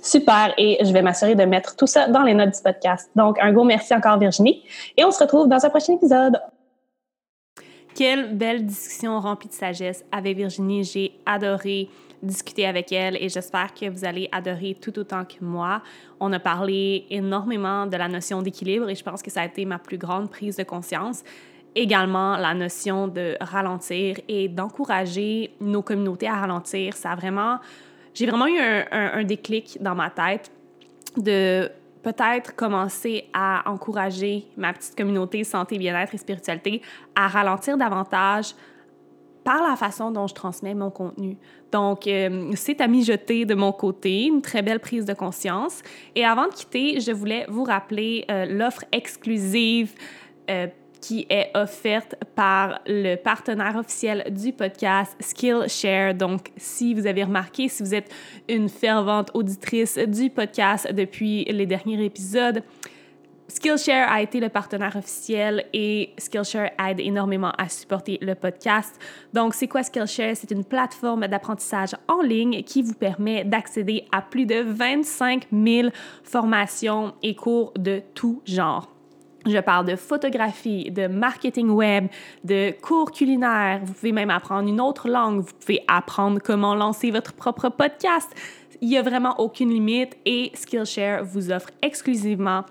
[0.00, 3.10] Super, et je vais m'assurer de mettre tout ça dans les notes du podcast.
[3.16, 4.62] Donc, un gros merci encore, Virginie,
[4.96, 6.40] et on se retrouve dans un prochain épisode.
[7.94, 10.84] Quelle belle discussion remplie de sagesse avec Virginie.
[10.84, 11.88] J'ai adoré
[12.22, 15.82] discuter avec elle et j'espère que vous allez adorer tout autant que moi.
[16.20, 19.64] On a parlé énormément de la notion d'équilibre et je pense que ça a été
[19.64, 21.22] ma plus grande prise de conscience.
[21.74, 26.94] Également, la notion de ralentir et d'encourager nos communautés à ralentir.
[26.94, 27.58] Ça a vraiment...
[28.14, 30.52] J'ai vraiment eu un, un déclic dans ma tête
[31.16, 31.70] de
[32.02, 36.82] peut-être commencer à encourager ma petite communauté santé, bien-être et spiritualité
[37.14, 38.54] à ralentir davantage,
[39.45, 41.36] par la façon dont je transmets mon contenu.
[41.70, 45.82] Donc, euh, c'est à mijoter de mon côté, une très belle prise de conscience.
[46.14, 49.93] Et avant de quitter, je voulais vous rappeler euh, l'offre exclusive
[50.51, 50.66] euh,
[51.01, 56.14] qui est offerte par le partenaire officiel du podcast Skillshare.
[56.14, 58.11] Donc, si vous avez remarqué, si vous êtes
[58.49, 62.62] une fervente auditrice du podcast depuis les derniers épisodes,
[63.55, 68.98] Skillshare a été le partenaire officiel et Skillshare aide énormément à supporter le podcast.
[69.34, 70.34] Donc, c'est quoi Skillshare?
[70.34, 75.90] C'est une plateforme d'apprentissage en ligne qui vous permet d'accéder à plus de 25 000
[76.24, 78.88] formations et cours de tout genre.
[79.44, 82.07] Je parle de photographie, de marketing web,
[82.44, 83.82] de cours culinaires.
[83.84, 85.40] Vous pouvez même apprendre une autre langue.
[85.40, 88.34] Vous pouvez apprendre comment lancer votre propre podcast.
[88.80, 92.64] Il n'y a vraiment aucune limite et Skillshare vous offre exclusivement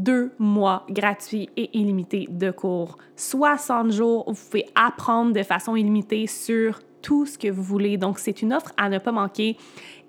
[0.00, 2.96] deux mois gratuits et illimités de cours.
[3.16, 7.96] 60 jours où vous pouvez apprendre de façon illimitée sur tout ce que vous voulez.
[7.96, 9.56] Donc, c'est une offre à ne pas manquer.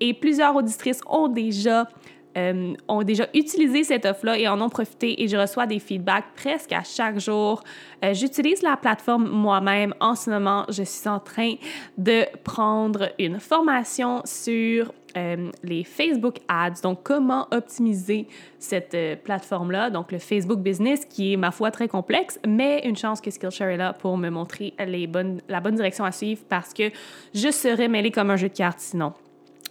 [0.00, 1.88] Et plusieurs auditrices ont déjà
[2.36, 6.24] euh, ont déjà utilisé cette offre-là et en ont profité et je reçois des feedbacks
[6.34, 7.62] presque à chaque jour.
[8.04, 9.94] Euh, j'utilise la plateforme moi-même.
[10.00, 11.54] En ce moment, je suis en train
[11.98, 16.80] de prendre une formation sur euh, les Facebook Ads.
[16.82, 18.26] Donc, comment optimiser
[18.58, 19.90] cette plateforme-là?
[19.90, 23.68] Donc, le Facebook Business qui est, ma foi, très complexe, mais une chance que Skillshare
[23.68, 26.84] est là pour me montrer les bonnes, la bonne direction à suivre parce que
[27.34, 29.12] je serais mêlée comme un jeu de cartes sinon.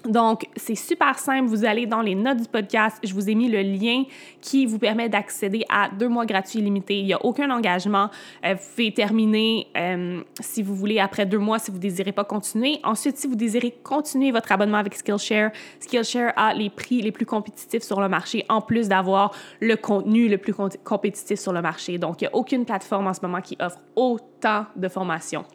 [0.06, 1.48] Donc, c'est super simple.
[1.48, 2.98] Vous allez dans les notes du podcast.
[3.04, 4.04] Je vous ai mis le lien
[4.42, 7.00] qui vous permet d'accéder à deux mois gratuits limités.
[7.00, 8.10] Il n'y a aucun engagement.
[8.44, 12.12] Euh, vous pouvez terminer euh, si vous voulez après deux mois, si vous ne désirez
[12.12, 12.80] pas continuer.
[12.84, 17.26] Ensuite, si vous désirez continuer votre abonnement avec Skillshare, Skillshare a les prix les plus
[17.26, 21.98] compétitifs sur le marché, en plus d'avoir le contenu le plus compétitif sur le marché.
[21.98, 25.46] Donc, il n'y a aucune plateforme en ce moment qui offre autant de formations.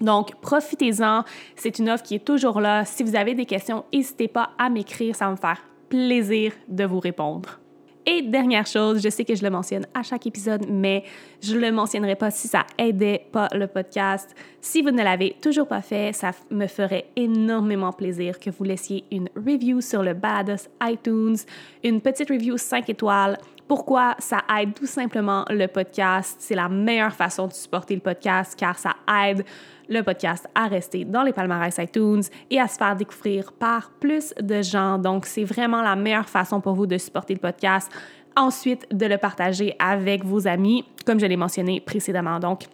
[0.00, 1.24] Donc, profitez-en.
[1.54, 2.84] C'est une offre qui est toujours là.
[2.84, 5.14] Si vous avez des questions, n'hésitez pas à m'écrire.
[5.14, 7.60] Ça me faire plaisir de vous répondre.
[8.08, 11.02] Et dernière chose, je sais que je le mentionne à chaque épisode, mais
[11.42, 14.32] je le mentionnerai pas si ça aidait pas le podcast.
[14.60, 19.02] Si vous ne l'avez toujours pas fait, ça me ferait énormément plaisir que vous laissiez
[19.10, 21.36] une review sur le Badass iTunes,
[21.82, 23.38] une petite review 5 étoiles.
[23.68, 26.36] Pourquoi ça aide tout simplement le podcast?
[26.38, 28.94] C'est la meilleure façon de supporter le podcast car ça
[29.24, 29.44] aide
[29.88, 34.32] le podcast à rester dans les palmarès iTunes et à se faire découvrir par plus
[34.40, 34.98] de gens.
[34.98, 37.90] Donc, c'est vraiment la meilleure façon pour vous de supporter le podcast.
[38.36, 42.38] Ensuite, de le partager avec vos amis, comme je l'ai mentionné précédemment.
[42.38, 42.66] Donc,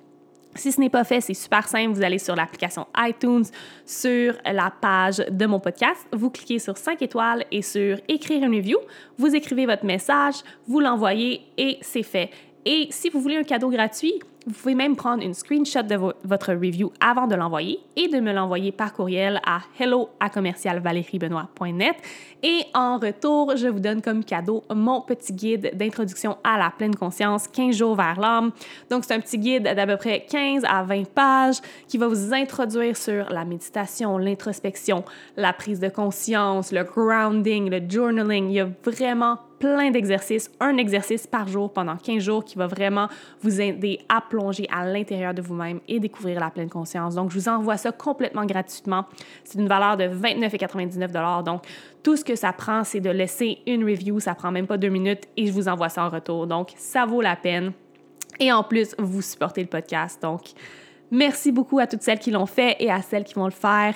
[0.55, 1.93] si ce n'est pas fait, c'est super simple.
[1.93, 3.45] Vous allez sur l'application iTunes,
[3.87, 8.55] sur la page de mon podcast, vous cliquez sur 5 étoiles et sur écrire une
[8.55, 8.79] review.
[9.19, 10.37] Vous écrivez votre message,
[10.67, 12.31] vous l'envoyez et c'est fait.
[12.65, 14.15] Et si vous voulez un cadeau gratuit,
[14.47, 18.33] vous pouvez même prendre une screenshot de votre review avant de l'envoyer et de me
[18.33, 20.11] l'envoyer par courriel à hello
[22.43, 26.95] Et en retour, je vous donne comme cadeau mon petit guide d'introduction à la pleine
[26.95, 28.51] conscience, 15 jours vers l'âme.
[28.91, 32.35] Donc, c'est un petit guide d'à peu près 15 à 20 pages qui va vous
[32.35, 35.05] introduire sur la méditation, l'introspection,
[35.37, 38.49] la prise de conscience, le grounding, le journaling.
[38.49, 42.67] Il y a vraiment plein d'exercices, un exercice par jour pendant 15 jours qui va
[42.67, 43.07] vraiment
[43.43, 47.15] vous aider à plonger à l'intérieur de vous-même et découvrir la pleine conscience.
[47.15, 49.05] Donc, je vous envoie ça complètement gratuitement.
[49.45, 51.63] C'est une valeur de 29,99 Donc,
[52.03, 54.19] tout ce que ça prend, c'est de laisser une review.
[54.19, 56.49] Ça prend même pas deux minutes et je vous envoie ça en retour.
[56.49, 57.71] Donc, ça vaut la peine.
[58.41, 60.21] Et en plus, vous supportez le podcast.
[60.21, 60.41] Donc,
[61.13, 63.95] merci beaucoup à toutes celles qui l'ont fait et à celles qui vont le faire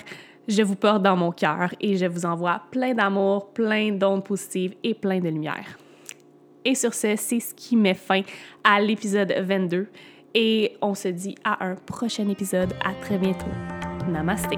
[0.48, 4.74] je vous porte dans mon cœur et je vous envoie plein d'amour, plein d'ondes positives
[4.82, 5.78] et plein de lumière.
[6.64, 8.22] Et sur ce, c'est ce qui met fin
[8.64, 9.86] à l'épisode 22
[10.34, 12.72] et on se dit à un prochain épisode.
[12.84, 13.46] À très bientôt.
[14.08, 14.56] Namasté.